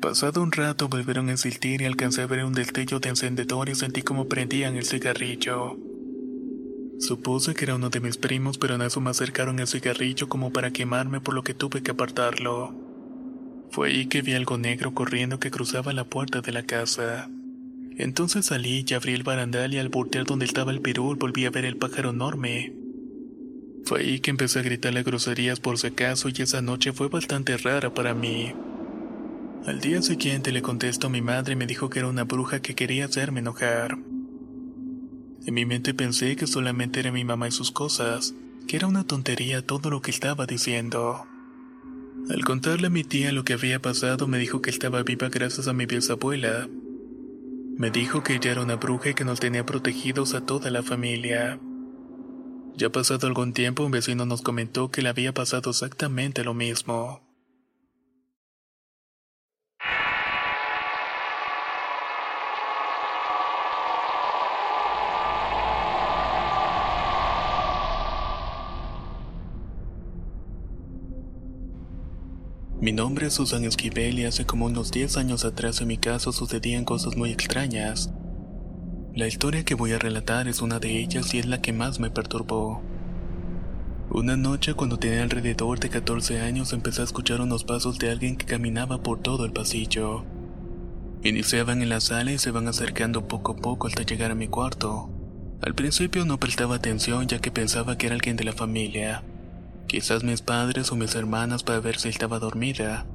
Pasado 0.00 0.42
un 0.42 0.50
rato 0.50 0.88
volvieron 0.88 1.28
a 1.28 1.32
insistir 1.32 1.82
y 1.82 1.84
alcancé 1.84 2.22
a 2.22 2.26
ver 2.26 2.42
un 2.46 2.54
destello 2.54 3.00
de 3.00 3.10
encendedor 3.10 3.68
y 3.68 3.74
sentí 3.74 4.00
como 4.00 4.26
prendían 4.26 4.76
el 4.76 4.86
cigarrillo. 4.86 5.76
Supuse 6.98 7.52
que 7.52 7.66
era 7.66 7.74
uno 7.74 7.90
de 7.90 8.00
mis 8.00 8.16
primos, 8.16 8.56
pero 8.56 8.76
en 8.76 8.82
eso 8.82 9.02
me 9.02 9.10
acercaron 9.10 9.58
el 9.58 9.66
cigarrillo 9.66 10.26
como 10.26 10.54
para 10.54 10.70
quemarme 10.70 11.20
por 11.20 11.34
lo 11.34 11.44
que 11.44 11.52
tuve 11.52 11.82
que 11.82 11.90
apartarlo. 11.90 12.74
Fue 13.70 13.88
ahí 13.90 14.06
que 14.06 14.22
vi 14.22 14.32
algo 14.32 14.56
negro 14.56 14.94
corriendo 14.94 15.38
que 15.38 15.50
cruzaba 15.50 15.92
la 15.92 16.04
puerta 16.04 16.40
de 16.40 16.52
la 16.52 16.62
casa. 16.62 17.28
Entonces 17.98 18.46
salí 18.46 18.86
y 18.88 18.94
abrí 18.94 19.12
el 19.12 19.22
barandal 19.22 19.74
y 19.74 19.78
al 19.78 19.90
voltear 19.90 20.24
donde 20.24 20.46
estaba 20.46 20.72
el 20.72 20.80
pirul 20.80 21.16
volví 21.16 21.44
a 21.44 21.50
ver 21.50 21.66
el 21.66 21.76
pájaro 21.76 22.08
enorme. 22.08 22.83
Fue 23.84 24.00
ahí 24.00 24.20
que 24.20 24.30
empecé 24.30 24.60
a 24.60 24.62
gritarle 24.62 25.02
groserías 25.02 25.60
por 25.60 25.78
si 25.78 25.88
acaso 25.88 26.28
y 26.30 26.42
esa 26.42 26.62
noche 26.62 26.92
fue 26.92 27.08
bastante 27.08 27.56
rara 27.58 27.92
para 27.92 28.14
mí. 28.14 28.54
Al 29.66 29.80
día 29.80 30.00
siguiente 30.00 30.52
le 30.52 30.62
contesto 30.62 31.06
a 31.06 31.10
mi 31.10 31.20
madre 31.20 31.52
y 31.52 31.56
me 31.56 31.66
dijo 31.66 31.90
que 31.90 31.98
era 31.98 32.08
una 32.08 32.24
bruja 32.24 32.60
que 32.60 32.74
quería 32.74 33.04
hacerme 33.04 33.40
enojar. 33.40 33.98
En 35.46 35.52
mi 35.52 35.66
mente 35.66 35.92
pensé 35.92 36.36
que 36.36 36.46
solamente 36.46 37.00
era 37.00 37.12
mi 37.12 37.24
mamá 37.24 37.48
y 37.48 37.50
sus 37.50 37.70
cosas, 37.70 38.34
que 38.66 38.76
era 38.76 38.86
una 38.86 39.04
tontería 39.04 39.60
todo 39.60 39.90
lo 39.90 40.00
que 40.00 40.10
estaba 40.10 40.46
diciendo. 40.46 41.26
Al 42.30 42.42
contarle 42.44 42.86
a 42.86 42.90
mi 42.90 43.04
tía 43.04 43.32
lo 43.32 43.44
que 43.44 43.52
había 43.52 43.82
pasado 43.82 44.26
me 44.26 44.38
dijo 44.38 44.62
que 44.62 44.70
estaba 44.70 45.02
viva 45.02 45.28
gracias 45.28 45.68
a 45.68 45.74
mi 45.74 45.84
bisabuela. 45.84 46.68
Me 47.76 47.90
dijo 47.90 48.22
que 48.22 48.36
ella 48.36 48.52
era 48.52 48.62
una 48.62 48.76
bruja 48.76 49.10
y 49.10 49.14
que 49.14 49.26
nos 49.26 49.40
tenía 49.40 49.66
protegidos 49.66 50.32
a 50.32 50.46
toda 50.46 50.70
la 50.70 50.82
familia. 50.82 51.60
Ya 52.76 52.90
pasado 52.90 53.28
algún 53.28 53.52
tiempo, 53.52 53.84
un 53.84 53.92
vecino 53.92 54.26
nos 54.26 54.42
comentó 54.42 54.90
que 54.90 55.00
le 55.00 55.08
había 55.08 55.32
pasado 55.32 55.70
exactamente 55.70 56.42
lo 56.42 56.54
mismo. 56.54 57.20
Mi 72.80 72.90
nombre 72.90 73.28
es 73.28 73.34
Susan 73.34 73.64
Esquivel 73.64 74.18
y 74.18 74.24
hace 74.24 74.44
como 74.46 74.66
unos 74.66 74.90
10 74.90 75.16
años 75.16 75.44
atrás 75.44 75.80
en 75.80 75.86
mi 75.86 75.96
casa 75.96 76.32
sucedían 76.32 76.84
cosas 76.84 77.16
muy 77.16 77.30
extrañas. 77.30 78.10
La 79.14 79.28
historia 79.28 79.64
que 79.64 79.76
voy 79.76 79.92
a 79.92 79.98
relatar 80.00 80.48
es 80.48 80.60
una 80.60 80.80
de 80.80 80.98
ellas 80.98 81.34
y 81.34 81.38
es 81.38 81.46
la 81.46 81.62
que 81.62 81.72
más 81.72 82.00
me 82.00 82.10
perturbó. 82.10 82.82
Una 84.10 84.36
noche 84.36 84.74
cuando 84.74 84.98
tenía 84.98 85.22
alrededor 85.22 85.78
de 85.78 85.88
14 85.88 86.40
años 86.40 86.72
empecé 86.72 87.00
a 87.00 87.04
escuchar 87.04 87.40
unos 87.40 87.62
pasos 87.62 88.00
de 88.00 88.10
alguien 88.10 88.36
que 88.36 88.44
caminaba 88.44 89.04
por 89.04 89.20
todo 89.20 89.44
el 89.44 89.52
pasillo. 89.52 90.24
Iniciaban 91.22 91.80
en 91.80 91.90
la 91.90 92.00
sala 92.00 92.32
y 92.32 92.38
se 92.38 92.50
van 92.50 92.66
acercando 92.66 93.28
poco 93.28 93.52
a 93.52 93.56
poco 93.56 93.86
hasta 93.86 94.02
llegar 94.02 94.32
a 94.32 94.34
mi 94.34 94.48
cuarto. 94.48 95.08
Al 95.62 95.76
principio 95.76 96.24
no 96.24 96.40
prestaba 96.40 96.74
atención 96.74 97.28
ya 97.28 97.38
que 97.38 97.52
pensaba 97.52 97.96
que 97.96 98.06
era 98.06 98.16
alguien 98.16 98.34
de 98.34 98.42
la 98.42 98.52
familia, 98.52 99.22
quizás 99.86 100.24
mis 100.24 100.42
padres 100.42 100.90
o 100.90 100.96
mis 100.96 101.14
hermanas 101.14 101.62
para 101.62 101.78
ver 101.78 102.00
si 102.00 102.08
estaba 102.08 102.40
dormida, 102.40 103.06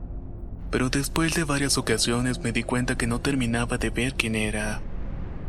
Pero 0.71 0.89
después 0.89 1.33
de 1.33 1.43
varias 1.43 1.77
ocasiones 1.77 2.39
me 2.39 2.53
di 2.53 2.63
cuenta 2.63 2.97
que 2.97 3.07
no 3.07 3.19
terminaba 3.19 3.77
de 3.77 3.89
ver 3.89 4.13
quién 4.13 4.35
era. 4.35 4.81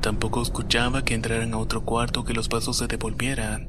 Tampoco 0.00 0.40
escuchaba 0.40 1.04
que 1.04 1.14
entraran 1.14 1.52
a 1.52 1.58
otro 1.58 1.84
cuarto 1.84 2.24
que 2.24 2.32
los 2.32 2.48
pasos 2.48 2.78
se 2.78 2.86
devolvieran. 2.86 3.68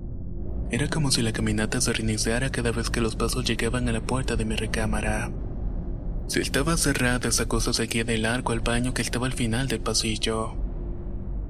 Era 0.72 0.88
como 0.90 1.12
si 1.12 1.22
la 1.22 1.34
caminata 1.34 1.82
se 1.82 1.92
reiniciara 1.92 2.50
cada 2.50 2.72
vez 2.72 2.90
que 2.90 3.02
los 3.02 3.18
pasos 3.18 3.44
llegaban 3.44 3.90
a 3.90 3.92
la 3.92 4.00
puerta 4.00 4.38
de 4.38 4.46
mi 4.46 4.56
recámara. 4.56 5.30
Si 6.28 6.40
estaba 6.40 6.78
cerrada, 6.78 7.28
esa 7.28 7.48
cosa 7.48 7.74
seguía 7.74 8.06
del 8.06 8.26
arco 8.26 8.54
al 8.54 8.62
baño 8.62 8.94
que 8.94 9.02
estaba 9.02 9.28
al 9.28 9.34
final 9.34 9.68
del 9.68 9.82
pasillo. 9.82 10.56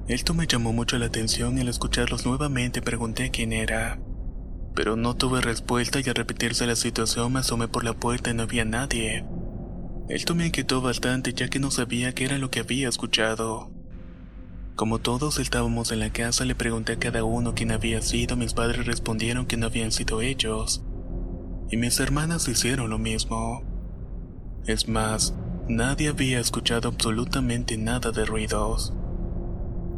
Esto 0.08 0.34
me 0.34 0.48
llamó 0.48 0.72
mucho 0.72 0.98
la 0.98 1.06
atención 1.06 1.56
y 1.56 1.60
al 1.60 1.68
escucharlos 1.68 2.26
nuevamente 2.26 2.82
pregunté 2.82 3.30
quién 3.30 3.52
era. 3.52 4.00
Pero 4.74 4.96
no 4.96 5.14
tuve 5.14 5.40
respuesta 5.40 6.00
y 6.00 6.08
al 6.08 6.16
repetirse 6.16 6.66
la 6.66 6.74
situación 6.74 7.34
me 7.34 7.40
asomé 7.40 7.68
por 7.68 7.84
la 7.84 7.92
puerta 7.92 8.30
y 8.30 8.34
no 8.34 8.42
había 8.42 8.64
nadie. 8.64 9.24
Esto 10.08 10.34
me 10.34 10.46
inquietó 10.46 10.80
bastante 10.80 11.32
ya 11.32 11.46
que 11.46 11.60
no 11.60 11.70
sabía 11.70 12.12
qué 12.12 12.24
era 12.24 12.38
lo 12.38 12.50
que 12.50 12.58
había 12.58 12.88
escuchado. 12.88 13.70
Como 14.74 14.98
todos 14.98 15.38
estábamos 15.38 15.92
en 15.92 16.00
la 16.00 16.10
casa, 16.10 16.46
le 16.46 16.54
pregunté 16.54 16.92
a 16.92 16.98
cada 16.98 17.24
uno 17.24 17.54
quién 17.54 17.72
había 17.72 18.00
sido. 18.00 18.36
Mis 18.36 18.54
padres 18.54 18.86
respondieron 18.86 19.46
que 19.46 19.58
no 19.58 19.66
habían 19.66 19.92
sido 19.92 20.22
ellos. 20.22 20.82
Y 21.70 21.76
mis 21.76 22.00
hermanas 22.00 22.48
hicieron 22.48 22.88
lo 22.88 22.98
mismo. 22.98 23.62
Es 24.66 24.88
más, 24.88 25.34
nadie 25.68 26.08
había 26.08 26.40
escuchado 26.40 26.88
absolutamente 26.88 27.76
nada 27.76 28.12
de 28.12 28.24
ruidos. 28.24 28.94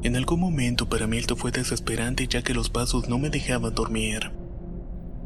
En 0.02 0.16
algún 0.16 0.40
momento 0.40 0.88
para 0.88 1.06
mí 1.06 1.18
esto 1.18 1.36
fue 1.36 1.50
desesperante 1.50 2.26
ya 2.26 2.42
que 2.42 2.52
los 2.52 2.68
pasos 2.68 3.08
no 3.08 3.18
me 3.18 3.30
dejaban 3.30 3.74
dormir. 3.74 4.32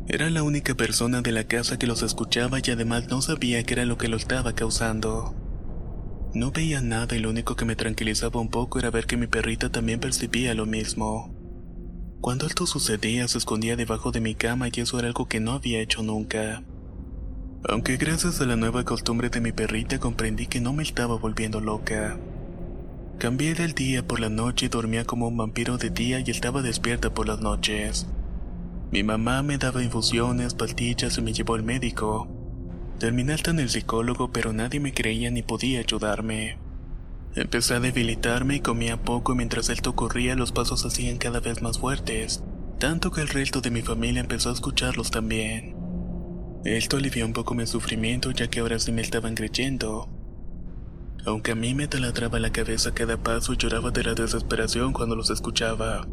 Era 0.06 0.30
la 0.30 0.42
única 0.42 0.74
persona 0.74 1.20
de 1.20 1.32
la 1.32 1.44
casa 1.44 1.78
que 1.78 1.86
los 1.86 2.02
escuchaba 2.02 2.58
y 2.62 2.70
además 2.70 3.08
no 3.08 3.20
sabía 3.22 3.62
qué 3.64 3.74
era 3.74 3.84
lo 3.84 3.98
que 3.98 4.08
lo 4.08 4.16
estaba 4.16 4.54
causando. 4.54 5.34
No 6.34 6.50
veía 6.50 6.80
nada 6.82 7.16
y 7.16 7.20
lo 7.20 7.30
único 7.30 7.56
que 7.56 7.64
me 7.64 7.76
tranquilizaba 7.76 8.40
un 8.40 8.50
poco 8.50 8.78
era 8.78 8.90
ver 8.90 9.06
que 9.06 9.16
mi 9.16 9.26
perrita 9.26 9.70
también 9.70 9.98
percibía 9.98 10.54
lo 10.54 10.66
mismo. 10.66 11.34
Cuando 12.20 12.46
esto 12.46 12.66
sucedía 12.66 13.26
se 13.28 13.38
escondía 13.38 13.76
debajo 13.76 14.10
de 14.10 14.20
mi 14.20 14.34
cama 14.34 14.68
y 14.68 14.80
eso 14.80 14.98
era 14.98 15.08
algo 15.08 15.26
que 15.26 15.40
no 15.40 15.52
había 15.52 15.80
hecho 15.80 16.02
nunca. 16.02 16.62
Aunque 17.68 17.96
gracias 17.96 18.40
a 18.40 18.46
la 18.46 18.56
nueva 18.56 18.84
costumbre 18.84 19.30
de 19.30 19.40
mi 19.40 19.52
perrita 19.52 19.98
comprendí 19.98 20.46
que 20.46 20.60
no 20.60 20.72
me 20.72 20.82
estaba 20.82 21.16
volviendo 21.16 21.60
loca. 21.60 22.18
Cambié 23.18 23.54
del 23.54 23.72
día 23.72 24.06
por 24.06 24.20
la 24.20 24.28
noche 24.28 24.66
y 24.66 24.68
dormía 24.68 25.04
como 25.04 25.26
un 25.26 25.36
vampiro 25.36 25.76
de 25.76 25.90
día 25.90 26.20
y 26.20 26.30
estaba 26.30 26.62
despierta 26.62 27.12
por 27.12 27.26
las 27.26 27.40
noches. 27.40 28.06
Mi 28.92 29.02
mamá 29.02 29.42
me 29.42 29.58
daba 29.58 29.82
infusiones, 29.82 30.54
pastillas 30.54 31.18
y 31.18 31.22
me 31.22 31.32
llevó 31.32 31.54
al 31.54 31.62
médico. 31.62 32.37
Terminé 32.98 33.32
hasta 33.32 33.52
en 33.52 33.60
el 33.60 33.70
psicólogo, 33.70 34.32
pero 34.32 34.52
nadie 34.52 34.80
me 34.80 34.92
creía 34.92 35.30
ni 35.30 35.42
podía 35.42 35.78
ayudarme. 35.80 36.58
Empecé 37.36 37.74
a 37.74 37.80
debilitarme 37.80 38.56
y 38.56 38.60
comía 38.60 38.96
poco 38.96 39.32
y 39.32 39.36
mientras 39.36 39.68
esto 39.68 39.90
ocurría 39.90 40.34
los 40.34 40.50
pasos 40.50 40.84
hacían 40.84 41.18
cada 41.18 41.38
vez 41.38 41.62
más 41.62 41.78
fuertes, 41.78 42.42
tanto 42.80 43.12
que 43.12 43.20
el 43.20 43.28
resto 43.28 43.60
de 43.60 43.70
mi 43.70 43.82
familia 43.82 44.20
empezó 44.20 44.50
a 44.50 44.52
escucharlos 44.52 45.12
también. 45.12 45.76
Esto 46.64 46.96
alivió 46.96 47.24
un 47.24 47.32
poco 47.32 47.54
mi 47.54 47.66
sufrimiento 47.66 48.32
ya 48.32 48.48
que 48.48 48.58
ahora 48.58 48.80
sí 48.80 48.90
me 48.90 49.02
estaban 49.02 49.36
creyendo. 49.36 50.08
Aunque 51.24 51.52
a 51.52 51.54
mí 51.54 51.74
me 51.74 51.86
taladraba 51.86 52.40
la 52.40 52.50
cabeza 52.50 52.94
cada 52.94 53.16
paso 53.16 53.52
y 53.52 53.56
lloraba 53.58 53.92
de 53.92 54.02
la 54.02 54.14
desesperación 54.14 54.92
cuando 54.92 55.14
los 55.14 55.30
escuchaba. 55.30 56.08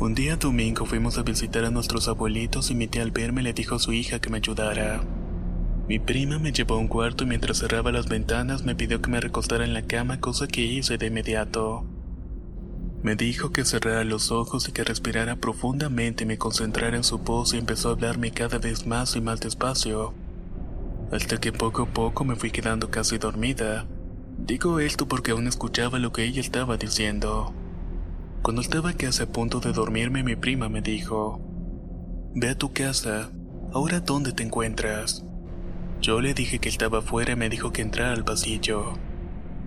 Un 0.00 0.14
día 0.14 0.36
domingo 0.36 0.84
fuimos 0.84 1.16
a 1.16 1.22
visitar 1.22 1.64
a 1.64 1.70
nuestros 1.70 2.08
abuelitos 2.08 2.72
y 2.72 2.74
mi 2.74 2.88
tía 2.88 3.02
al 3.02 3.12
verme 3.12 3.42
le 3.42 3.52
dijo 3.52 3.76
a 3.76 3.78
su 3.78 3.92
hija 3.92 4.20
que 4.20 4.30
me 4.30 4.38
ayudara. 4.38 5.02
Mi 5.88 6.00
prima 6.00 6.40
me 6.40 6.52
llevó 6.52 6.74
a 6.74 6.78
un 6.78 6.88
cuarto 6.88 7.22
y 7.22 7.28
mientras 7.28 7.58
cerraba 7.58 7.92
las 7.92 8.08
ventanas 8.08 8.64
me 8.64 8.74
pidió 8.74 9.00
que 9.00 9.08
me 9.08 9.20
recostara 9.20 9.64
en 9.64 9.72
la 9.72 9.82
cama, 9.82 10.20
cosa 10.20 10.48
que 10.48 10.62
hice 10.62 10.98
de 10.98 11.06
inmediato. 11.06 11.84
Me 13.04 13.14
dijo 13.14 13.50
que 13.50 13.64
cerrara 13.64 14.02
los 14.02 14.32
ojos 14.32 14.68
y 14.68 14.72
que 14.72 14.82
respirara 14.82 15.36
profundamente 15.36 16.26
me 16.26 16.38
concentrara 16.38 16.96
en 16.96 17.04
su 17.04 17.18
voz 17.18 17.54
y 17.54 17.58
empezó 17.58 17.90
a 17.90 17.92
hablarme 17.92 18.32
cada 18.32 18.58
vez 18.58 18.84
más 18.84 19.14
y 19.14 19.20
más 19.20 19.38
despacio, 19.38 20.12
hasta 21.12 21.38
que 21.38 21.52
poco 21.52 21.82
a 21.82 21.86
poco 21.86 22.24
me 22.24 22.34
fui 22.34 22.50
quedando 22.50 22.90
casi 22.90 23.18
dormida. 23.18 23.86
Digo 24.38 24.80
esto 24.80 25.06
porque 25.06 25.30
aún 25.30 25.46
escuchaba 25.46 26.00
lo 26.00 26.12
que 26.12 26.24
ella 26.24 26.40
estaba 26.40 26.76
diciendo. 26.78 27.54
Cuando 28.42 28.60
estaba 28.60 28.92
casi 28.94 29.22
a 29.22 29.30
punto 29.30 29.60
de 29.60 29.72
dormirme, 29.72 30.24
mi 30.24 30.34
prima 30.34 30.68
me 30.68 30.82
dijo, 30.82 31.40
Ve 32.34 32.48
a 32.48 32.58
tu 32.58 32.72
casa, 32.72 33.30
¿ahora 33.72 34.00
dónde 34.00 34.32
te 34.32 34.42
encuentras? 34.42 35.25
Yo 36.00 36.20
le 36.20 36.34
dije 36.34 36.58
que 36.58 36.68
estaba 36.68 36.98
afuera 36.98 37.32
y 37.32 37.36
me 37.36 37.48
dijo 37.48 37.72
que 37.72 37.82
entrara 37.82 38.12
al 38.12 38.24
pasillo. 38.24 38.98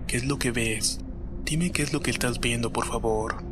¿Qué 0.06 0.16
es 0.16 0.24
lo 0.24 0.38
que 0.38 0.52
ves? 0.52 1.00
Dime 1.44 1.70
qué 1.72 1.82
es 1.82 1.92
lo 1.92 2.00
que 2.00 2.10
estás 2.10 2.40
viendo, 2.40 2.72
por 2.72 2.86
favor. 2.86 3.44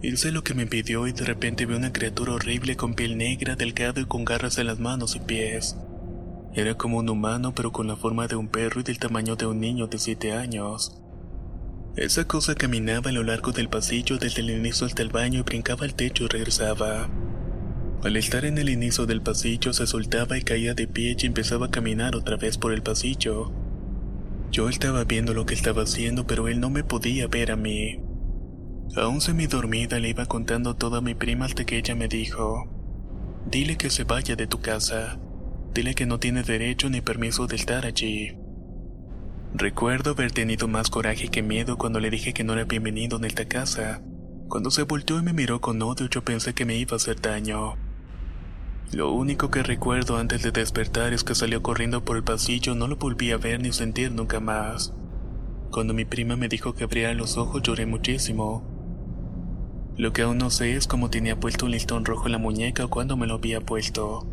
Hice 0.00 0.30
lo 0.30 0.44
que 0.44 0.54
me 0.54 0.66
pidió 0.66 1.08
y 1.08 1.12
de 1.12 1.24
repente 1.24 1.66
vi 1.66 1.74
una 1.74 1.92
criatura 1.92 2.34
horrible 2.34 2.76
con 2.76 2.94
piel 2.94 3.18
negra, 3.18 3.56
delgada 3.56 4.00
y 4.00 4.04
con 4.04 4.24
garras 4.24 4.58
en 4.58 4.68
las 4.68 4.78
manos 4.78 5.16
y 5.16 5.20
pies. 5.20 5.76
Era 6.54 6.74
como 6.74 6.98
un 6.98 7.08
humano 7.08 7.52
pero 7.54 7.72
con 7.72 7.88
la 7.88 7.96
forma 7.96 8.28
de 8.28 8.36
un 8.36 8.48
perro 8.48 8.80
y 8.80 8.84
del 8.84 8.98
tamaño 8.98 9.34
de 9.34 9.46
un 9.46 9.60
niño 9.60 9.88
de 9.88 9.98
7 9.98 10.32
años. 10.32 11.00
Esa 11.96 12.26
cosa 12.28 12.54
caminaba 12.54 13.10
a 13.10 13.12
lo 13.12 13.24
largo 13.24 13.50
del 13.50 13.68
pasillo 13.68 14.18
desde 14.18 14.42
el 14.42 14.50
inicio 14.50 14.86
hasta 14.86 15.02
el 15.02 15.08
baño 15.08 15.40
y 15.40 15.42
brincaba 15.42 15.84
al 15.84 15.94
techo 15.94 16.24
y 16.24 16.28
regresaba. 16.28 17.08
Al 18.04 18.16
estar 18.16 18.44
en 18.44 18.58
el 18.58 18.68
inicio 18.68 19.06
del 19.06 19.22
pasillo 19.22 19.72
se 19.72 19.86
soltaba 19.88 20.38
y 20.38 20.42
caía 20.42 20.72
de 20.72 20.86
pie 20.86 21.16
y 21.18 21.26
empezaba 21.26 21.66
a 21.66 21.70
caminar 21.70 22.14
otra 22.14 22.36
vez 22.36 22.56
por 22.56 22.72
el 22.72 22.80
pasillo. 22.80 23.50
Yo 24.52 24.68
estaba 24.68 25.02
viendo 25.02 25.34
lo 25.34 25.46
que 25.46 25.54
estaba 25.54 25.82
haciendo 25.82 26.24
pero 26.24 26.46
él 26.46 26.60
no 26.60 26.70
me 26.70 26.84
podía 26.84 27.26
ver 27.26 27.50
a 27.50 27.56
mí. 27.56 28.00
Aún 28.96 29.18
dormida 29.50 29.98
le 29.98 30.10
iba 30.10 30.26
contando 30.26 30.76
todo 30.76 30.96
a 30.96 31.00
mi 31.00 31.14
prima 31.14 31.46
hasta 31.46 31.64
que 31.64 31.76
ella 31.76 31.96
me 31.96 32.06
dijo, 32.06 32.70
Dile 33.50 33.76
que 33.76 33.90
se 33.90 34.04
vaya 34.04 34.36
de 34.36 34.46
tu 34.46 34.60
casa. 34.60 35.18
Dile 35.74 35.94
que 35.94 36.06
no 36.06 36.20
tiene 36.20 36.44
derecho 36.44 36.88
ni 36.88 37.00
permiso 37.00 37.48
de 37.48 37.56
estar 37.56 37.84
allí. 37.84 38.36
Recuerdo 39.54 40.12
haber 40.12 40.30
tenido 40.30 40.68
más 40.68 40.88
coraje 40.88 41.28
que 41.28 41.42
miedo 41.42 41.76
cuando 41.76 41.98
le 41.98 42.10
dije 42.10 42.32
que 42.32 42.44
no 42.44 42.52
era 42.52 42.64
bienvenido 42.64 43.18
en 43.18 43.24
esta 43.24 43.46
casa. 43.46 44.02
Cuando 44.48 44.70
se 44.70 44.84
volteó 44.84 45.18
y 45.18 45.22
me 45.22 45.32
miró 45.32 45.60
con 45.60 45.82
odio 45.82 46.08
yo 46.08 46.22
pensé 46.22 46.54
que 46.54 46.64
me 46.64 46.76
iba 46.76 46.92
a 46.92 46.96
hacer 46.96 47.20
daño. 47.20 47.87
Lo 48.92 49.12
único 49.12 49.50
que 49.50 49.62
recuerdo 49.62 50.16
antes 50.16 50.42
de 50.42 50.50
despertar 50.50 51.12
es 51.12 51.24
que 51.24 51.34
salió 51.34 51.62
corriendo 51.62 52.04
por 52.04 52.16
el 52.16 52.24
pasillo, 52.24 52.74
no 52.74 52.88
lo 52.88 52.96
volví 52.96 53.32
a 53.32 53.36
ver 53.36 53.60
ni 53.60 53.72
sentir 53.72 54.12
nunca 54.12 54.40
más. 54.40 54.92
Cuando 55.70 55.94
mi 55.94 56.04
prima 56.04 56.36
me 56.36 56.48
dijo 56.48 56.74
que 56.74 56.84
abriera 56.84 57.12
los 57.14 57.36
ojos 57.36 57.62
lloré 57.62 57.86
muchísimo. 57.86 58.62
Lo 59.96 60.12
que 60.12 60.22
aún 60.22 60.38
no 60.38 60.50
sé 60.50 60.76
es 60.76 60.86
cómo 60.86 61.10
tenía 61.10 61.38
puesto 61.38 61.66
un 61.66 61.72
listón 61.72 62.04
rojo 62.04 62.26
en 62.26 62.32
la 62.32 62.38
muñeca 62.38 62.84
o 62.84 62.88
cuándo 62.88 63.16
me 63.16 63.26
lo 63.26 63.34
había 63.34 63.60
puesto 63.60 64.26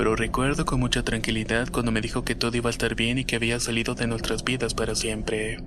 pero 0.00 0.16
recuerdo 0.16 0.64
con 0.64 0.80
mucha 0.80 1.02
tranquilidad 1.02 1.68
cuando 1.70 1.92
me 1.92 2.00
dijo 2.00 2.24
que 2.24 2.34
todo 2.34 2.56
iba 2.56 2.70
a 2.70 2.72
estar 2.72 2.94
bien 2.94 3.18
y 3.18 3.26
que 3.26 3.36
había 3.36 3.60
salido 3.60 3.94
de 3.94 4.06
nuestras 4.06 4.44
vidas 4.44 4.72
para 4.72 4.94
siempre. 4.94 5.58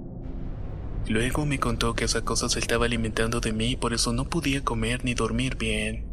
Luego 1.08 1.46
me 1.46 1.60
contó 1.60 1.94
que 1.94 2.06
esa 2.06 2.24
cosa 2.24 2.50
se 2.50 2.58
estaba 2.58 2.86
alimentando 2.86 3.42
de 3.42 3.54
mí 3.54 3.74
y 3.74 3.76
por 3.76 3.94
eso 3.94 4.12
no 4.12 4.26
podía 4.26 4.63
comer 4.63 5.06
ni 5.06 5.13
dormir 5.13 5.56
bien. 5.56 6.12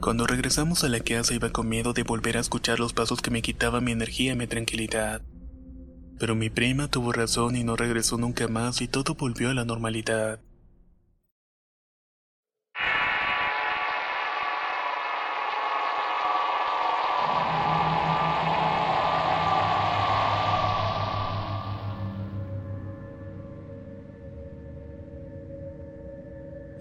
Cuando 0.00 0.26
regresamos 0.26 0.82
a 0.82 0.88
la 0.88 1.00
casa 1.00 1.34
iba 1.34 1.50
con 1.50 1.68
miedo 1.68 1.92
de 1.92 2.04
volver 2.04 2.38
a 2.38 2.40
escuchar 2.40 2.80
los 2.80 2.94
pasos 2.94 3.20
que 3.20 3.30
me 3.30 3.42
quitaban 3.42 3.84
mi 3.84 3.92
energía 3.92 4.32
y 4.32 4.36
mi 4.36 4.46
tranquilidad. 4.46 5.20
Pero 6.18 6.34
mi 6.34 6.48
prima 6.48 6.88
tuvo 6.88 7.12
razón 7.12 7.54
y 7.54 7.64
no 7.64 7.76
regresó 7.76 8.16
nunca 8.16 8.48
más 8.48 8.80
y 8.80 8.88
todo 8.88 9.14
volvió 9.14 9.50
a 9.50 9.54
la 9.54 9.66
normalidad. 9.66 10.40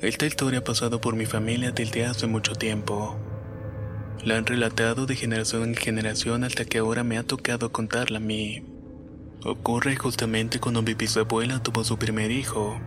Esta 0.02 0.26
historia 0.26 0.60
ha 0.60 0.64
pasado 0.64 1.02
por 1.02 1.18
mi 1.18 1.26
familia 1.26 1.72
desde 1.72 2.06
hace 2.06 2.26
mucho 2.26 2.56
tiempo. 2.56 3.20
La 4.24 4.38
han 4.38 4.46
relatado 4.46 5.06
de 5.06 5.18
generación 5.18 5.64
en 5.64 5.76
generación 5.76 6.46
hasta 6.46 6.64
que 6.64 6.78
ahora 6.78 7.04
me 7.04 7.18
ha 7.18 7.24
tocado 7.24 7.74
contarla 7.74 8.20
a 8.20 8.22
mí. 8.22 8.64
Ocurre 9.44 9.98
justamente 9.98 10.62
cuando 10.62 10.82
mi 10.82 10.94
bisabuela 10.94 11.62
tuvo 11.62 11.84
su 11.84 11.98
primer 11.98 12.32
hijo. 12.32 12.80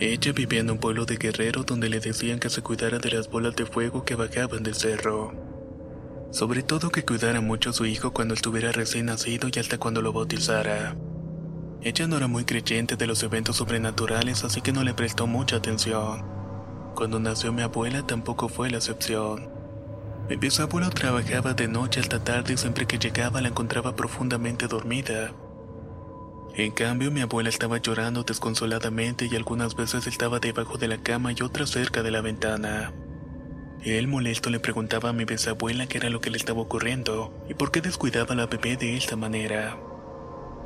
Ella 0.00 0.32
vivía 0.32 0.58
en 0.58 0.72
un 0.72 0.78
pueblo 0.78 1.04
de 1.04 1.18
guerrero 1.18 1.62
donde 1.62 1.88
le 1.88 2.00
decían 2.00 2.40
que 2.40 2.50
se 2.50 2.62
cuidara 2.62 2.98
de 2.98 3.12
las 3.12 3.30
bolas 3.30 3.54
de 3.54 3.66
fuego 3.66 4.04
que 4.04 4.16
bajaban 4.16 4.64
del 4.64 4.74
cerro. 4.74 5.32
Sobre 6.32 6.64
todo 6.64 6.90
que 6.90 7.04
cuidara 7.04 7.40
mucho 7.42 7.70
a 7.70 7.74
su 7.74 7.86
hijo 7.86 8.12
cuando 8.12 8.34
estuviera 8.34 8.72
recién 8.72 9.06
nacido 9.06 9.48
y 9.54 9.60
hasta 9.60 9.78
cuando 9.78 10.02
lo 10.02 10.12
bautizara. 10.12 10.96
Ella 11.84 12.06
no 12.06 12.16
era 12.16 12.28
muy 12.28 12.46
creyente 12.46 12.96
de 12.96 13.06
los 13.06 13.22
eventos 13.22 13.56
sobrenaturales, 13.56 14.42
así 14.42 14.62
que 14.62 14.72
no 14.72 14.82
le 14.82 14.94
prestó 14.94 15.26
mucha 15.26 15.56
atención. 15.56 16.24
Cuando 16.94 17.20
nació 17.20 17.52
mi 17.52 17.60
abuela 17.60 18.06
tampoco 18.06 18.48
fue 18.48 18.70
la 18.70 18.78
excepción. 18.78 19.50
Mi 20.26 20.36
bisabuelo 20.36 20.88
trabajaba 20.88 21.52
de 21.52 21.68
noche 21.68 22.00
hasta 22.00 22.24
tarde 22.24 22.54
y 22.54 22.56
siempre 22.56 22.86
que 22.86 22.98
llegaba 22.98 23.42
la 23.42 23.48
encontraba 23.48 23.94
profundamente 23.94 24.66
dormida. 24.66 25.32
En 26.54 26.72
cambio, 26.72 27.10
mi 27.10 27.20
abuela 27.20 27.50
estaba 27.50 27.76
llorando 27.76 28.22
desconsoladamente 28.22 29.28
y 29.30 29.36
algunas 29.36 29.76
veces 29.76 30.06
estaba 30.06 30.38
debajo 30.38 30.78
de 30.78 30.88
la 30.88 31.02
cama 31.02 31.32
y 31.32 31.42
otras 31.42 31.68
cerca 31.68 32.02
de 32.02 32.10
la 32.10 32.22
ventana. 32.22 32.94
Él 33.82 34.08
molesto 34.08 34.48
le 34.48 34.58
preguntaba 34.58 35.10
a 35.10 35.12
mi 35.12 35.26
bisabuela 35.26 35.86
qué 35.86 35.98
era 35.98 36.08
lo 36.08 36.22
que 36.22 36.30
le 36.30 36.38
estaba 36.38 36.62
ocurriendo 36.62 37.44
y 37.46 37.52
por 37.52 37.70
qué 37.70 37.82
descuidaba 37.82 38.32
a 38.32 38.36
la 38.36 38.46
bebé 38.46 38.78
de 38.78 38.96
esta 38.96 39.16
manera. 39.16 39.76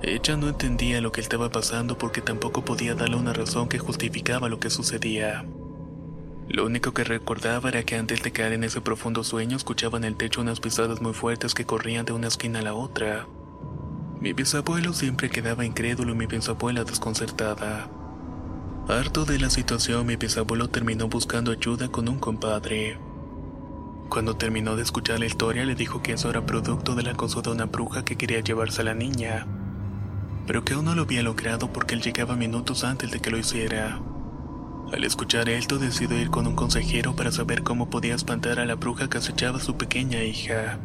Ella 0.03 0.37
no 0.37 0.49
entendía 0.49 1.01
lo 1.01 1.11
que 1.11 1.21
estaba 1.21 1.51
pasando 1.51 1.99
porque 1.99 2.21
tampoco 2.21 2.65
podía 2.65 2.95
darle 2.95 3.17
una 3.17 3.33
razón 3.33 3.69
que 3.69 3.81
justificaba 3.81 4.49
lo 4.49 4.61
que 4.61 4.71
sucedía. 4.71 5.45
Lo 6.49 6.65
único 6.65 6.95
que 6.95 7.05
recordaba 7.05 7.69
era 7.69 7.83
que 7.83 7.97
antes 7.97 8.23
de 8.23 8.31
caer 8.31 8.53
en 8.53 8.65
ese 8.65 8.81
profundo 8.81 9.25
sueño 9.25 9.57
escuchaba 9.57 9.99
en 9.99 10.05
el 10.05 10.17
techo 10.17 10.41
unas 10.41 10.61
pisadas 10.61 11.03
muy 11.03 11.15
fuertes 11.15 11.53
que 11.53 11.67
corrían 11.67 12.07
de 12.07 12.13
una 12.13 12.29
esquina 12.29 12.61
a 12.61 12.63
la 12.63 12.75
otra. 12.75 13.27
Mi 14.21 14.33
bisabuelo 14.33 14.93
siempre 14.93 15.31
quedaba 15.31 15.65
incrédulo 15.65 16.13
y 16.13 16.17
mi 16.17 16.27
bisabuela 16.27 16.85
desconcertada. 16.85 17.91
Harto 18.89 19.25
de 19.25 19.39
la 19.39 19.51
situación, 19.51 20.07
mi 20.07 20.17
bisabuelo 20.17 20.69
terminó 20.69 21.09
buscando 21.09 21.51
ayuda 21.51 21.89
con 21.89 22.09
un 22.09 22.19
compadre. 22.19 22.99
Cuando 24.09 24.37
terminó 24.37 24.77
de 24.77 24.83
escuchar 24.83 25.19
la 25.21 25.27
historia, 25.27 25.67
le 25.67 25.75
dijo 25.75 26.03
que 26.03 26.13
eso 26.13 26.31
era 26.31 26.47
producto 26.47 26.95
del 26.95 27.09
acoso 27.09 27.43
de 27.43 27.51
una 27.51 27.67
bruja 27.67 28.05
que 28.05 28.17
quería 28.17 28.41
llevarse 28.41 28.81
a 28.81 28.85
la 28.85 28.95
niña, 28.95 29.47
pero 30.49 30.65
que 30.65 30.73
aún 30.73 30.87
no 30.87 30.95
lo 30.95 31.03
había 31.03 31.23
logrado 31.23 31.71
porque 31.75 31.95
él 31.95 32.01
llegaba 32.01 32.35
minutos 32.35 32.83
antes 32.83 33.11
de 33.11 33.21
que 33.21 33.31
lo 33.31 33.37
hiciera. 33.37 34.01
Al 34.91 35.05
escuchar 35.05 35.51
esto, 35.51 35.79
decidió 35.79 36.19
ir 36.19 36.31
con 36.31 36.47
un 36.47 36.57
consejero 36.57 37.15
para 37.15 37.31
saber 37.31 37.63
cómo 37.63 37.91
podía 37.91 38.15
espantar 38.15 38.59
a 38.59 38.65
la 38.65 38.77
bruja 38.77 39.11
que 39.11 39.19
acechaba 39.19 39.59
a 39.59 39.61
su 39.61 39.77
pequeña 39.77 40.25
hija. 40.25 40.79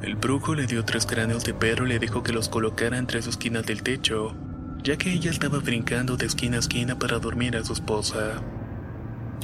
El 0.00 0.16
brujo 0.16 0.54
le 0.54 0.66
dio 0.66 0.82
tres 0.82 1.04
cráneos 1.04 1.44
de 1.44 1.52
perro 1.52 1.84
y 1.84 1.90
le 1.90 1.98
dijo 1.98 2.22
que 2.22 2.32
los 2.32 2.48
colocara 2.48 2.96
en 2.96 3.06
tres 3.06 3.26
esquinas 3.26 3.66
del 3.66 3.82
techo, 3.82 4.34
ya 4.82 4.96
que 4.96 5.12
ella 5.12 5.30
estaba 5.30 5.58
brincando 5.58 6.16
de 6.16 6.24
esquina 6.24 6.56
a 6.56 6.60
esquina 6.60 6.98
para 6.98 7.18
dormir 7.18 7.58
a 7.58 7.64
su 7.64 7.74
esposa. 7.74 8.42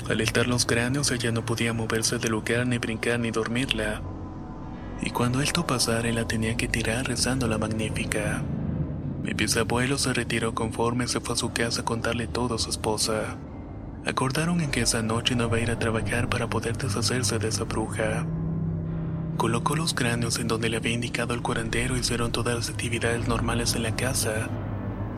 Al 0.09 0.23
estar 0.23 0.47
los 0.47 0.65
cráneos, 0.65 1.11
ella 1.11 1.31
no 1.31 1.45
podía 1.45 1.75
moverse 1.75 2.19
del 2.19 2.33
lugar, 2.33 2.67
ni 2.67 2.79
brincar, 2.79 3.21
ni 3.21 3.31
dormirla. 3.31 4.01
Y 5.03 5.11
cuando 5.11 5.43
esto 5.43 5.67
pasara, 5.67 6.11
la 6.11 6.27
tenía 6.27 6.57
que 6.57 6.69
tirar 6.69 7.07
rezando 7.07 7.47
la 7.49 7.59
magnífica. 7.59 8.43
Mi 9.23 9.35
bisabuelo 9.35 9.99
se 9.99 10.15
retiró 10.15 10.55
conforme 10.55 11.07
se 11.07 11.21
fue 11.21 11.35
a 11.35 11.39
su 11.39 11.53
casa 11.53 11.83
a 11.83 11.85
contarle 11.85 12.27
todo 12.27 12.55
a 12.55 12.59
su 12.59 12.71
esposa. 12.71 13.37
Acordaron 14.07 14.63
en 14.63 14.71
que 14.71 14.81
esa 14.81 15.03
noche 15.03 15.35
no 15.35 15.45
iba 15.45 15.59
a 15.59 15.61
ir 15.61 15.71
a 15.71 15.79
trabajar 15.79 16.31
para 16.31 16.49
poder 16.49 16.79
deshacerse 16.79 17.39
de 17.39 17.49
esa 17.49 17.65
bruja. 17.65 18.27
Colocó 19.37 19.77
los 19.77 19.93
cráneos 19.93 20.39
en 20.39 20.49
donde 20.49 20.71
le 20.71 20.79
había 20.79 20.93
indicado 20.93 21.35
el 21.35 21.43
curandero 21.43 21.97
y 21.97 22.01
hicieron 22.01 22.33
todas 22.33 22.55
las 22.55 22.71
actividades 22.71 23.29
normales 23.29 23.75
en 23.75 23.83
la 23.83 23.95
casa, 23.95 24.49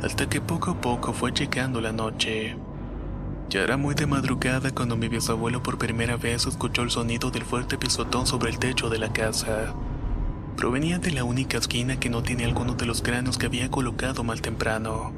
hasta 0.03 0.29
que 0.29 0.41
poco 0.41 0.73
a 0.73 0.81
poco 0.81 1.13
fue 1.13 1.33
llegando 1.33 1.81
la 1.81 1.93
noche. 1.93 2.57
Ya 3.51 3.61
era 3.61 3.77
muy 3.77 3.95
de 3.95 4.07
madrugada 4.07 4.73
cuando 4.73 4.97
mi 4.97 5.09
bisabuelo 5.09 5.63
por 5.63 5.79
primera 5.79 6.17
vez 6.17 6.47
escuchó 6.47 6.83
el 6.83 6.91
sonido 6.91 7.31
del 7.31 7.45
fuerte 7.45 7.79
pisotón 7.79 8.27
sobre 8.27 8.51
el 8.51 8.59
techo 8.59 8.91
de 8.91 8.99
la 8.99 9.13
casa. 9.13 9.75
Provenía 10.57 10.99
de 10.99 11.11
la 11.11 11.25
única 11.25 11.59
esquina 11.59 11.99
que 11.99 12.11
no 12.11 12.23
tenía 12.23 12.47
alguno 12.47 12.75
de 12.75 12.87
los 12.87 13.03
cráneos 13.03 13.39
que 13.39 13.47
había 13.47 13.71
colocado 13.71 14.23
mal 14.23 14.41
temprano. 14.41 15.13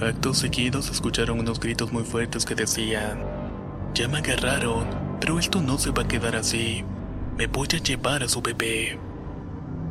Actos 0.00 0.38
seguidos 0.38 0.90
escucharon 0.90 1.40
unos 1.40 1.60
gritos 1.60 1.92
muy 1.92 2.04
fuertes 2.04 2.44
que 2.44 2.54
decían, 2.54 3.22
ya 3.94 4.08
me 4.08 4.18
agarraron, 4.18 4.86
pero 5.20 5.38
esto 5.38 5.62
no 5.62 5.78
se 5.78 5.90
va 5.90 6.02
a 6.02 6.08
quedar 6.08 6.36
así. 6.36 6.84
Me 7.36 7.46
voy 7.46 7.68
a 7.72 7.78
llevar 7.78 8.22
a 8.22 8.28
su 8.28 8.42
bebé. 8.42 8.98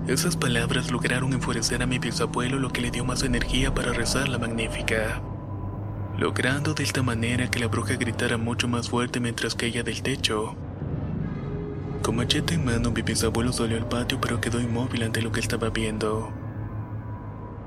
Esas 0.07 0.35
palabras 0.35 0.91
lograron 0.91 1.31
enfurecer 1.31 1.81
a 1.81 1.85
mi 1.85 1.99
bisabuelo 1.99 2.59
lo 2.59 2.69
que 2.69 2.81
le 2.81 2.91
dio 2.91 3.05
más 3.05 3.23
energía 3.23 3.73
para 3.73 3.93
rezar 3.93 4.27
la 4.27 4.37
magnífica, 4.37 5.21
logrando 6.17 6.73
de 6.73 6.83
esta 6.83 7.01
manera 7.01 7.49
que 7.49 7.59
la 7.59 7.67
bruja 7.67 7.95
gritara 7.95 8.37
mucho 8.37 8.67
más 8.67 8.89
fuerte 8.89 9.21
mientras 9.21 9.55
caía 9.55 9.83
del 9.83 10.01
techo. 10.01 10.57
Con 12.03 12.17
machete 12.17 12.55
en 12.55 12.65
mano 12.65 12.91
mi 12.91 13.01
bisabuelo 13.01 13.53
salió 13.53 13.77
al 13.77 13.87
patio 13.87 14.19
pero 14.19 14.41
quedó 14.41 14.59
inmóvil 14.59 15.03
ante 15.03 15.21
lo 15.21 15.31
que 15.31 15.39
estaba 15.39 15.69
viendo. 15.69 16.33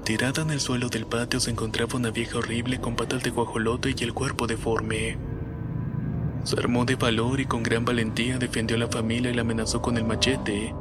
Tirada 0.04 0.42
en 0.42 0.50
el 0.50 0.60
suelo 0.60 0.90
del 0.90 1.06
patio 1.06 1.40
se 1.40 1.50
encontraba 1.50 1.96
una 1.96 2.10
vieja 2.10 2.36
horrible 2.36 2.78
con 2.78 2.96
patas 2.96 3.22
de 3.22 3.30
guajolote 3.30 3.94
y 3.96 4.04
el 4.04 4.12
cuerpo 4.12 4.46
deforme. 4.46 5.16
Se 6.44 6.60
armó 6.60 6.84
de 6.84 6.96
valor 6.96 7.40
y 7.40 7.46
con 7.46 7.62
gran 7.62 7.86
valentía 7.86 8.36
defendió 8.36 8.76
a 8.76 8.80
la 8.80 8.88
familia 8.88 9.30
y 9.30 9.34
la 9.34 9.40
amenazó 9.40 9.80
con 9.80 9.96
el 9.96 10.04
machete. 10.04 10.74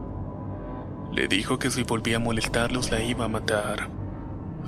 Le 1.14 1.28
dijo 1.30 1.58
que 1.58 1.72
si 1.72 1.84
volvía 1.84 2.18
a 2.18 2.20
molestarlos 2.20 2.92
la 2.92 3.02
iba 3.02 3.24
a 3.24 3.30
matar. 3.30 3.90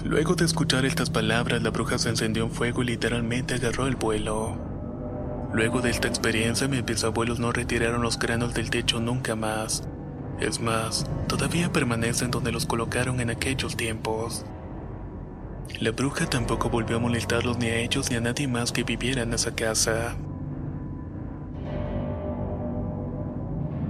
Luego 0.06 0.36
de 0.36 0.46
escuchar 0.46 0.86
estas 0.86 1.10
palabras, 1.10 1.62
la 1.62 1.72
bruja 1.72 1.98
se 1.98 2.08
encendió 2.08 2.46
en 2.46 2.52
fuego 2.52 2.84
y 2.84 2.86
literalmente 2.86 3.56
agarró 3.56 3.86
el 3.86 3.98
vuelo. 3.98 4.67
Luego 5.58 5.82
de 5.82 5.90
esta 5.90 6.08
experiencia, 6.08 6.68
mis 6.68 6.86
bisabuelos 6.86 7.40
no 7.40 7.52
retiraron 7.52 8.04
los 8.04 8.20
cráneos 8.20 8.54
del 8.54 8.70
techo 8.70 9.00
nunca 9.00 9.36
más. 9.36 9.90
Es 10.40 10.62
más, 10.62 11.10
todavía 11.28 11.74
permanecen 11.74 12.30
donde 12.30 12.52
los 12.52 12.68
colocaron 12.68 13.22
en 13.22 13.32
aquellos 13.32 13.76
tiempos. 13.76 14.46
La 15.80 15.90
bruja 15.90 16.30
tampoco 16.30 16.70
volvió 16.70 16.98
a 16.98 17.00
molestarlos 17.00 17.58
ni 17.58 17.66
a 17.70 17.78
ellos 17.78 18.12
ni 18.12 18.18
a 18.18 18.22
nadie 18.22 18.48
más 18.48 18.72
que 18.72 18.84
viviera 18.84 19.24
en 19.24 19.34
esa 19.34 19.56
casa. 19.56 20.16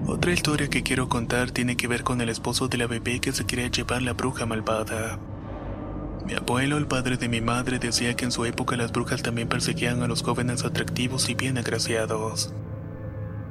Otra 0.08 0.32
historia 0.32 0.70
que 0.70 0.84
quiero 0.84 1.10
contar 1.10 1.52
tiene 1.52 1.76
que 1.76 1.90
ver 1.90 2.06
con 2.06 2.22
el 2.22 2.30
esposo 2.30 2.70
de 2.70 2.78
la 2.78 2.88
bebé 2.88 3.20
que 3.20 3.34
se 3.34 3.46
quería 3.46 3.68
llevar 3.68 4.04
la 4.04 4.14
bruja 4.14 4.46
malvada. 4.46 5.20
Mi 6.28 6.34
abuelo, 6.34 6.78
el 6.78 6.88
padre 6.88 7.16
de 7.16 7.30
mi 7.30 7.40
madre, 7.40 7.80
decía 7.80 8.14
que 8.14 8.26
en 8.26 8.34
su 8.34 8.44
época 8.44 8.76
las 8.76 8.92
brujas 8.92 9.24
también 9.24 9.48
perseguían 9.48 10.04
a 10.04 10.10
los 10.10 10.24
jóvenes 10.24 10.66
atractivos 10.66 11.30
y 11.30 11.36
bien 11.36 11.58
agraciados. 11.58 12.54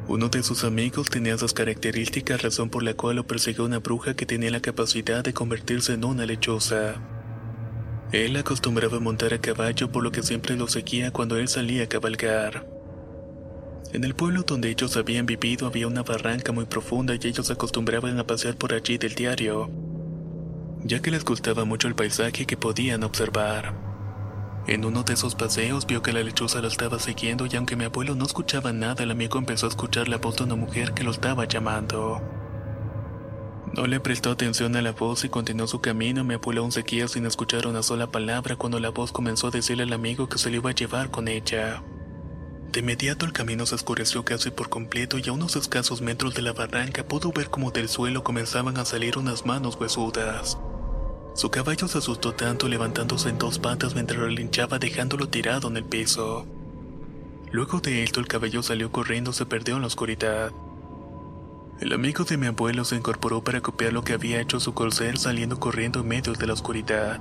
Uno 0.08 0.28
de 0.28 0.42
sus 0.42 0.62
amigos 0.62 1.08
tenía 1.08 1.34
esas 1.34 1.54
características, 1.54 2.42
razón 2.42 2.68
por 2.68 2.82
la 2.82 2.92
cual 2.92 3.16
lo 3.16 3.26
persiguió 3.26 3.64
una 3.64 3.78
bruja 3.78 4.12
que 4.12 4.26
tenía 4.26 4.50
la 4.50 4.60
capacidad 4.60 5.24
de 5.24 5.32
convertirse 5.32 5.94
en 5.94 6.04
una 6.04 6.26
lechosa. 6.26 6.96
Él 8.12 8.36
acostumbraba 8.36 9.00
montar 9.00 9.32
a 9.32 9.40
caballo 9.40 9.90
por 9.90 10.04
lo 10.04 10.12
que 10.12 10.22
siempre 10.22 10.54
lo 10.54 10.68
seguía 10.68 11.10
cuando 11.12 11.38
él 11.38 11.48
salía 11.48 11.84
a 11.84 11.88
cabalgar. 11.88 12.66
En 13.94 14.04
el 14.04 14.14
pueblo 14.14 14.42
donde 14.42 14.68
ellos 14.68 14.98
habían 14.98 15.24
vivido 15.24 15.66
había 15.66 15.86
una 15.86 16.02
barranca 16.02 16.52
muy 16.52 16.66
profunda 16.66 17.14
y 17.14 17.26
ellos 17.26 17.50
acostumbraban 17.50 18.18
a 18.18 18.26
pasear 18.26 18.56
por 18.56 18.74
allí 18.74 18.98
del 18.98 19.14
diario, 19.14 19.70
ya 20.86 21.00
que 21.00 21.10
les 21.10 21.24
gustaba 21.24 21.64
mucho 21.64 21.88
el 21.88 21.94
paisaje 21.94 22.46
que 22.46 22.56
podían 22.56 23.02
observar. 23.02 23.74
En 24.68 24.84
uno 24.84 25.02
de 25.02 25.14
esos 25.14 25.34
paseos 25.34 25.86
vio 25.86 26.02
que 26.02 26.12
la 26.12 26.22
lechuza 26.22 26.60
lo 26.60 26.68
estaba 26.68 26.98
siguiendo 26.98 27.46
y 27.46 27.56
aunque 27.56 27.76
mi 27.76 27.84
abuelo 27.84 28.14
no 28.14 28.24
escuchaba 28.24 28.72
nada, 28.72 29.04
el 29.04 29.10
amigo 29.10 29.38
empezó 29.38 29.66
a 29.66 29.68
escuchar 29.68 30.08
la 30.08 30.18
voz 30.18 30.36
de 30.36 30.44
una 30.44 30.56
mujer 30.56 30.92
que 30.92 31.04
lo 31.04 31.10
estaba 31.10 31.44
llamando. 31.44 32.20
No 33.74 33.86
le 33.86 34.00
prestó 34.00 34.30
atención 34.30 34.74
a 34.76 34.82
la 34.82 34.92
voz 34.92 35.24
y 35.24 35.28
continuó 35.28 35.66
su 35.66 35.80
camino. 35.80 36.24
Mi 36.24 36.34
abuelo 36.34 36.62
aún 36.62 36.72
seguía 36.72 37.08
sin 37.08 37.26
escuchar 37.26 37.66
una 37.66 37.82
sola 37.82 38.10
palabra 38.10 38.56
cuando 38.56 38.80
la 38.80 38.90
voz 38.90 39.12
comenzó 39.12 39.48
a 39.48 39.50
decirle 39.50 39.82
al 39.82 39.92
amigo 39.92 40.28
que 40.28 40.38
se 40.38 40.50
lo 40.50 40.56
iba 40.56 40.70
a 40.70 40.74
llevar 40.74 41.10
con 41.10 41.28
ella. 41.28 41.82
De 42.72 42.80
inmediato 42.80 43.26
el 43.26 43.32
camino 43.32 43.66
se 43.66 43.74
oscureció 43.74 44.24
casi 44.24 44.50
por 44.50 44.68
completo 44.68 45.18
y 45.18 45.28
a 45.28 45.32
unos 45.32 45.56
escasos 45.56 46.00
metros 46.00 46.34
de 46.34 46.42
la 46.42 46.52
barranca 46.52 47.04
pudo 47.04 47.32
ver 47.32 47.50
como 47.50 47.70
del 47.70 47.88
suelo 47.88 48.24
comenzaban 48.24 48.78
a 48.78 48.84
salir 48.84 49.18
unas 49.18 49.46
manos 49.46 49.76
huesudas. 49.80 50.58
Su 51.36 51.50
caballo 51.50 51.86
se 51.86 51.98
asustó 51.98 52.32
tanto 52.32 52.66
levantándose 52.66 53.28
en 53.28 53.36
dos 53.36 53.58
patas 53.58 53.94
mientras 53.94 54.18
relinchaba 54.18 54.78
dejándolo 54.78 55.28
tirado 55.28 55.68
en 55.68 55.76
el 55.76 55.84
piso. 55.84 56.46
Luego 57.52 57.80
de 57.80 58.02
esto 58.02 58.20
el 58.20 58.26
caballo 58.26 58.62
salió 58.62 58.90
corriendo 58.90 59.32
y 59.32 59.34
se 59.34 59.44
perdió 59.44 59.74
en 59.74 59.82
la 59.82 59.88
oscuridad. 59.88 60.50
El 61.78 61.92
amigo 61.92 62.24
de 62.24 62.38
mi 62.38 62.46
abuelo 62.46 62.86
se 62.86 62.96
incorporó 62.96 63.44
para 63.44 63.60
copiar 63.60 63.92
lo 63.92 64.02
que 64.02 64.14
había 64.14 64.40
hecho 64.40 64.60
su 64.60 64.72
corcel 64.72 65.18
saliendo 65.18 65.60
corriendo 65.60 66.00
en 66.00 66.08
medio 66.08 66.32
de 66.32 66.46
la 66.46 66.54
oscuridad. 66.54 67.20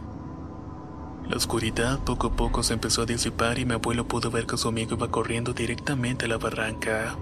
La 1.27 1.35
oscuridad 1.35 1.99
poco 2.05 2.27
a 2.27 2.35
poco 2.37 2.63
se 2.63 2.73
empezó 2.73 3.01
a 3.01 3.05
disipar 3.05 3.59
y 3.59 3.65
mi 3.65 3.73
abuelo 3.73 4.07
pudo 4.07 4.31
ver 4.31 4.45
que 4.45 4.57
su 4.57 4.69
amigo 4.69 4.95
iba 4.95 5.11
corriendo 5.11 5.51
directamente 5.51 6.23
a 6.23 6.29
la 6.29 6.37
barranca. 6.37 7.17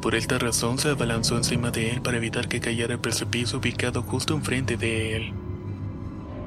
Por 0.00 0.14
esta 0.14 0.38
razón 0.38 0.78
se 0.78 0.90
abalanzó 0.90 1.36
encima 1.36 1.72
de 1.72 1.90
él 1.90 2.02
para 2.02 2.18
evitar 2.18 2.46
que 2.46 2.60
cayera 2.60 2.94
el 2.94 3.00
precipicio 3.00 3.58
ubicado 3.58 4.02
justo 4.02 4.32
enfrente 4.34 4.76
de 4.76 5.16
él. 5.16 5.47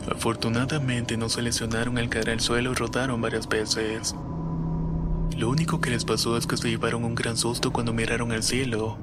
Afortunadamente 0.10 1.18
no 1.18 1.30
se 1.30 1.42
lesionaron 1.42 1.98
al 1.98 2.10
caer 2.10 2.32
al 2.32 2.40
suelo 2.40 2.72
y 2.72 2.76
rodaron 2.76 3.22
varias 3.22 3.48
veces. 3.48 4.16
Lo 5.38 5.50
único 5.50 5.82
que 5.82 5.90
les 5.90 6.06
pasó 6.06 6.38
es 6.38 6.48
que 6.48 6.58
se 6.58 6.70
llevaron 6.70 7.04
un 7.04 7.16
gran 7.16 7.38
susto 7.38 7.72
cuando 7.72 7.94
miraron 7.94 8.32
al 8.32 8.44
cielo. 8.44 8.98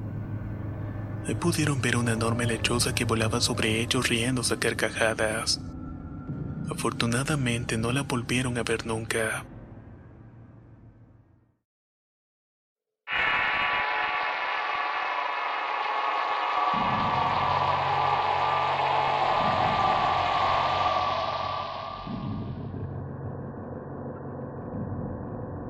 Pudieron 1.41 1.81
ver 1.83 1.97
una 1.97 2.13
enorme 2.13 2.47
lechosa 2.47 2.95
que 2.95 3.05
volaba 3.05 3.41
sobre 3.41 3.81
ellos 3.81 4.09
riéndose 4.09 4.55
a 4.55 4.59
carcajadas. 4.59 5.61
Afortunadamente 6.71 7.77
no 7.77 7.93
la 7.93 8.03
volvieron 8.03 8.59
a 8.59 8.63
ver 8.63 8.87
nunca. 8.87 9.45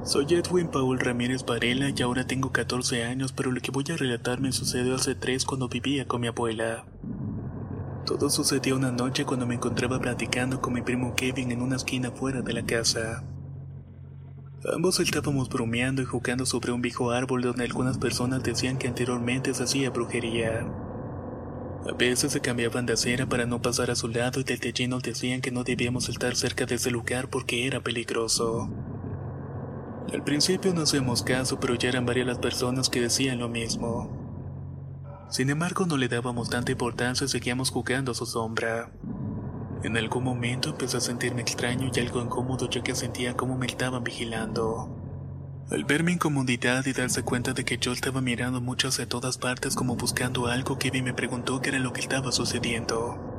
Soy 0.08 0.24
Edwin 0.30 0.68
Paul 0.68 0.98
Ramírez 0.98 1.44
Varela 1.44 1.92
y 1.94 2.00
ahora 2.00 2.26
tengo 2.26 2.50
14 2.50 3.04
años, 3.04 3.32
pero 3.32 3.52
lo 3.52 3.60
que 3.60 3.70
voy 3.70 3.84
a 3.92 3.96
relatar 3.98 4.40
me 4.40 4.52
sucedió 4.52 4.94
hace 4.94 5.14
3 5.14 5.44
cuando 5.44 5.68
vivía 5.68 6.08
con 6.08 6.22
mi 6.22 6.28
abuela. 6.28 6.86
Todo 8.06 8.30
sucedió 8.30 8.76
una 8.76 8.90
noche 8.90 9.26
cuando 9.26 9.46
me 9.46 9.56
encontraba 9.56 10.00
platicando 10.00 10.62
con 10.62 10.72
mi 10.72 10.80
primo 10.80 11.14
Kevin 11.14 11.52
en 11.52 11.60
una 11.60 11.76
esquina 11.76 12.10
fuera 12.10 12.40
de 12.40 12.54
la 12.54 12.64
casa. 12.64 13.22
Ambos 14.74 14.98
estábamos 14.98 15.50
bromeando 15.50 16.00
y 16.00 16.06
jugando 16.06 16.46
sobre 16.46 16.72
un 16.72 16.80
viejo 16.80 17.10
árbol 17.10 17.42
donde 17.42 17.64
algunas 17.64 17.98
personas 17.98 18.42
decían 18.42 18.78
que 18.78 18.88
anteriormente 18.88 19.52
se 19.52 19.64
hacía 19.64 19.90
brujería. 19.90 20.66
A 21.86 21.92
veces 21.92 22.32
se 22.32 22.40
cambiaban 22.40 22.86
de 22.86 22.94
acera 22.94 23.26
para 23.26 23.44
no 23.44 23.60
pasar 23.60 23.90
a 23.90 23.94
su 23.94 24.08
lado 24.08 24.40
y 24.40 24.44
desde 24.44 24.70
allí 24.70 24.88
nos 24.88 25.02
decían 25.02 25.42
que 25.42 25.50
no 25.50 25.64
debíamos 25.64 26.08
estar 26.08 26.34
cerca 26.34 26.64
de 26.64 26.76
ese 26.76 26.90
lugar 26.90 27.28
porque 27.28 27.66
era 27.66 27.82
peligroso. 27.82 28.70
Al 30.12 30.24
principio 30.24 30.72
no 30.72 30.82
hacíamos 30.82 31.22
caso, 31.22 31.60
pero 31.60 31.74
ya 31.74 31.90
eran 31.90 32.06
varias 32.06 32.26
las 32.26 32.38
personas 32.38 32.88
que 32.88 33.00
decían 33.00 33.38
lo 33.38 33.48
mismo. 33.48 34.10
Sin 35.28 35.50
embargo, 35.50 35.84
no 35.84 35.98
le 35.98 36.08
dábamos 36.08 36.48
tanta 36.48 36.72
importancia 36.72 37.26
y 37.26 37.28
seguíamos 37.28 37.70
jugando 37.70 38.12
a 38.12 38.14
su 38.14 38.24
sombra. 38.24 38.90
En 39.82 39.96
algún 39.98 40.24
momento 40.24 40.70
empecé 40.70 40.96
a 40.96 41.00
sentirme 41.00 41.42
extraño 41.42 41.90
y 41.94 42.00
algo 42.00 42.22
incómodo 42.22 42.70
ya 42.70 42.82
que 42.82 42.94
sentía 42.94 43.36
como 43.36 43.58
me 43.58 43.66
estaban 43.66 44.02
vigilando. 44.02 44.88
Al 45.70 45.84
ver 45.84 46.02
mi 46.02 46.12
incomodidad 46.12 46.86
y 46.86 46.94
darse 46.94 47.22
cuenta 47.22 47.52
de 47.52 47.66
que 47.66 47.76
yo 47.76 47.92
estaba 47.92 48.22
mirando 48.22 48.62
mucho 48.62 48.88
hacia 48.88 49.06
todas 49.06 49.36
partes 49.36 49.76
como 49.76 49.96
buscando 49.96 50.46
algo, 50.46 50.78
Kevin 50.78 51.04
me 51.04 51.12
preguntó 51.12 51.60
qué 51.60 51.68
era 51.68 51.78
lo 51.78 51.92
que 51.92 52.00
estaba 52.00 52.32
sucediendo. 52.32 53.37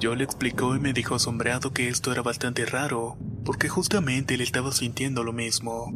Yo 0.00 0.14
le 0.14 0.22
explicó 0.22 0.76
y 0.76 0.78
me 0.78 0.92
dijo 0.92 1.16
asombrado 1.16 1.72
que 1.72 1.88
esto 1.88 2.12
era 2.12 2.22
bastante 2.22 2.64
raro, 2.64 3.16
porque 3.44 3.68
justamente 3.68 4.34
él 4.34 4.40
estaba 4.40 4.70
sintiendo 4.70 5.24
lo 5.24 5.32
mismo. 5.32 5.92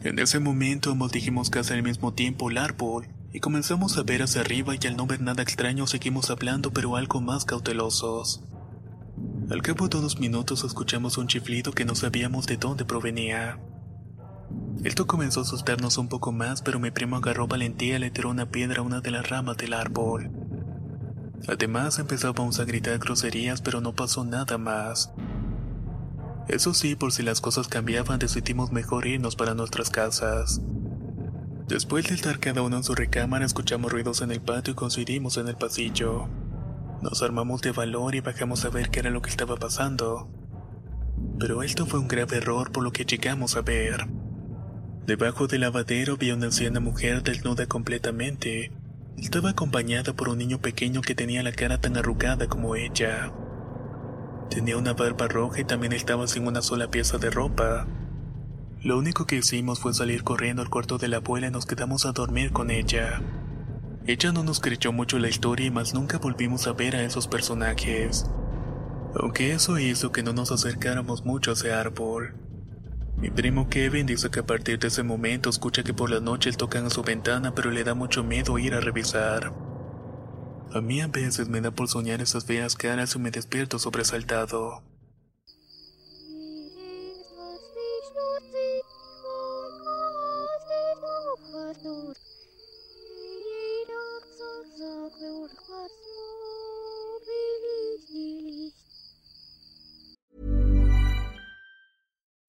En 0.00 0.18
ese 0.20 0.38
momento 0.38 0.92
ambos 0.92 1.10
dijimos 1.10 1.50
casi 1.50 1.74
al 1.74 1.82
mismo 1.82 2.12
tiempo 2.12 2.50
el 2.50 2.58
árbol, 2.58 3.08
y 3.32 3.40
comenzamos 3.40 3.98
a 3.98 4.02
ver 4.02 4.22
hacia 4.22 4.42
arriba 4.42 4.74
y 4.80 4.86
al 4.86 4.96
no 4.96 5.06
ver 5.06 5.20
nada 5.20 5.42
extraño 5.42 5.86
seguimos 5.86 6.30
hablando 6.30 6.72
pero 6.72 6.96
algo 6.96 7.20
más 7.20 7.44
cautelosos. 7.44 8.44
Al 9.50 9.62
cabo 9.62 9.88
de 9.88 9.98
unos 9.98 10.20
minutos 10.20 10.62
escuchamos 10.62 11.18
un 11.18 11.26
chiflido 11.26 11.72
que 11.72 11.84
no 11.84 11.94
sabíamos 11.94 12.46
de 12.46 12.58
dónde 12.58 12.84
provenía. 12.84 13.58
Esto 14.84 15.06
comenzó 15.06 15.40
a 15.40 15.42
asustarnos 15.42 15.98
un 15.98 16.08
poco 16.08 16.30
más, 16.30 16.62
pero 16.62 16.78
mi 16.78 16.90
primo 16.90 17.16
agarró 17.16 17.46
valentía 17.46 17.96
y 17.96 18.00
le 18.00 18.10
tiró 18.10 18.30
una 18.30 18.50
piedra 18.50 18.80
a 18.80 18.84
una 18.84 19.00
de 19.00 19.10
las 19.10 19.28
ramas 19.28 19.56
del 19.56 19.74
árbol. 19.74 20.41
Además 21.48 21.98
empezábamos 21.98 22.60
a 22.60 22.64
gritar 22.64 22.98
groserías, 22.98 23.62
pero 23.62 23.80
no 23.80 23.94
pasó 23.94 24.24
nada 24.24 24.58
más. 24.58 25.12
Eso 26.48 26.74
sí, 26.74 26.96
por 26.96 27.12
si 27.12 27.22
las 27.22 27.40
cosas 27.40 27.68
cambiaban, 27.68 28.18
decidimos 28.18 28.72
mejor 28.72 29.06
irnos 29.06 29.36
para 29.36 29.54
nuestras 29.54 29.90
casas. 29.90 30.60
Después 31.68 32.08
de 32.08 32.14
estar 32.14 32.38
cada 32.38 32.62
uno 32.62 32.76
en 32.76 32.84
su 32.84 32.94
recámara, 32.94 33.46
escuchamos 33.46 33.90
ruidos 33.90 34.20
en 34.20 34.30
el 34.30 34.40
patio 34.40 34.72
y 34.72 34.76
coincidimos 34.76 35.36
en 35.36 35.48
el 35.48 35.56
pasillo. 35.56 36.28
Nos 37.00 37.22
armamos 37.22 37.62
de 37.62 37.72
valor 37.72 38.14
y 38.14 38.20
bajamos 38.20 38.64
a 38.64 38.70
ver 38.70 38.90
qué 38.90 39.00
era 39.00 39.10
lo 39.10 39.22
que 39.22 39.30
estaba 39.30 39.56
pasando. 39.56 40.28
Pero 41.38 41.62
esto 41.62 41.86
fue 41.86 42.00
un 42.00 42.08
grave 42.08 42.36
error 42.36 42.70
por 42.72 42.84
lo 42.84 42.92
que 42.92 43.04
llegamos 43.04 43.56
a 43.56 43.62
ver. 43.62 44.06
Debajo 45.06 45.46
del 45.46 45.62
lavadero 45.62 46.16
vi 46.16 46.30
una 46.30 46.46
anciana 46.46 46.78
mujer 46.78 47.22
desnuda 47.22 47.66
completamente. 47.66 48.70
Estaba 49.18 49.50
acompañada 49.50 50.12
por 50.14 50.28
un 50.28 50.38
niño 50.38 50.58
pequeño 50.58 51.00
que 51.00 51.14
tenía 51.14 51.42
la 51.42 51.52
cara 51.52 51.80
tan 51.80 51.96
arrugada 51.96 52.48
como 52.48 52.76
ella. 52.76 53.32
Tenía 54.50 54.76
una 54.76 54.94
barba 54.94 55.28
roja 55.28 55.60
y 55.60 55.64
también 55.64 55.92
estaba 55.92 56.26
sin 56.26 56.46
una 56.46 56.62
sola 56.62 56.90
pieza 56.90 57.18
de 57.18 57.30
ropa. 57.30 57.86
Lo 58.82 58.98
único 58.98 59.26
que 59.26 59.36
hicimos 59.36 59.78
fue 59.78 59.94
salir 59.94 60.24
corriendo 60.24 60.60
al 60.60 60.70
cuarto 60.70 60.98
de 60.98 61.08
la 61.08 61.18
abuela 61.18 61.46
y 61.46 61.50
nos 61.50 61.66
quedamos 61.66 62.04
a 62.04 62.12
dormir 62.12 62.52
con 62.52 62.70
ella. 62.70 63.22
Ella 64.06 64.32
no 64.32 64.42
nos 64.42 64.58
creyó 64.58 64.92
mucho 64.92 65.18
la 65.20 65.28
historia 65.28 65.66
y 65.66 65.70
más 65.70 65.94
nunca 65.94 66.18
volvimos 66.18 66.66
a 66.66 66.72
ver 66.72 66.96
a 66.96 67.02
esos 67.02 67.28
personajes. 67.28 68.26
Aunque 69.14 69.52
eso 69.52 69.78
hizo 69.78 70.10
que 70.10 70.24
no 70.24 70.32
nos 70.32 70.50
acercáramos 70.50 71.24
mucho 71.24 71.52
a 71.52 71.54
ese 71.54 71.72
árbol. 71.72 72.34
Mi 73.22 73.30
primo 73.30 73.68
Kevin 73.68 74.04
dice 74.04 74.30
que 74.30 74.40
a 74.40 74.46
partir 74.46 74.80
de 74.80 74.88
ese 74.88 75.04
momento 75.04 75.48
escucha 75.48 75.84
que 75.84 75.94
por 75.94 76.10
la 76.10 76.18
noche 76.18 76.50
tocan 76.50 76.86
a 76.86 76.90
su 76.90 77.04
ventana 77.04 77.54
pero 77.54 77.70
le 77.70 77.84
da 77.84 77.94
mucho 77.94 78.24
miedo 78.24 78.58
ir 78.58 78.74
a 78.74 78.80
revisar. 78.80 79.52
A 80.74 80.80
mí 80.80 81.00
a 81.00 81.06
veces 81.06 81.48
me 81.48 81.60
da 81.60 81.70
por 81.70 81.86
soñar 81.86 82.20
esas 82.20 82.46
feas 82.46 82.74
caras 82.74 83.14
y 83.14 83.20
me 83.20 83.30
despierto 83.30 83.78
sobresaltado. 83.78 84.82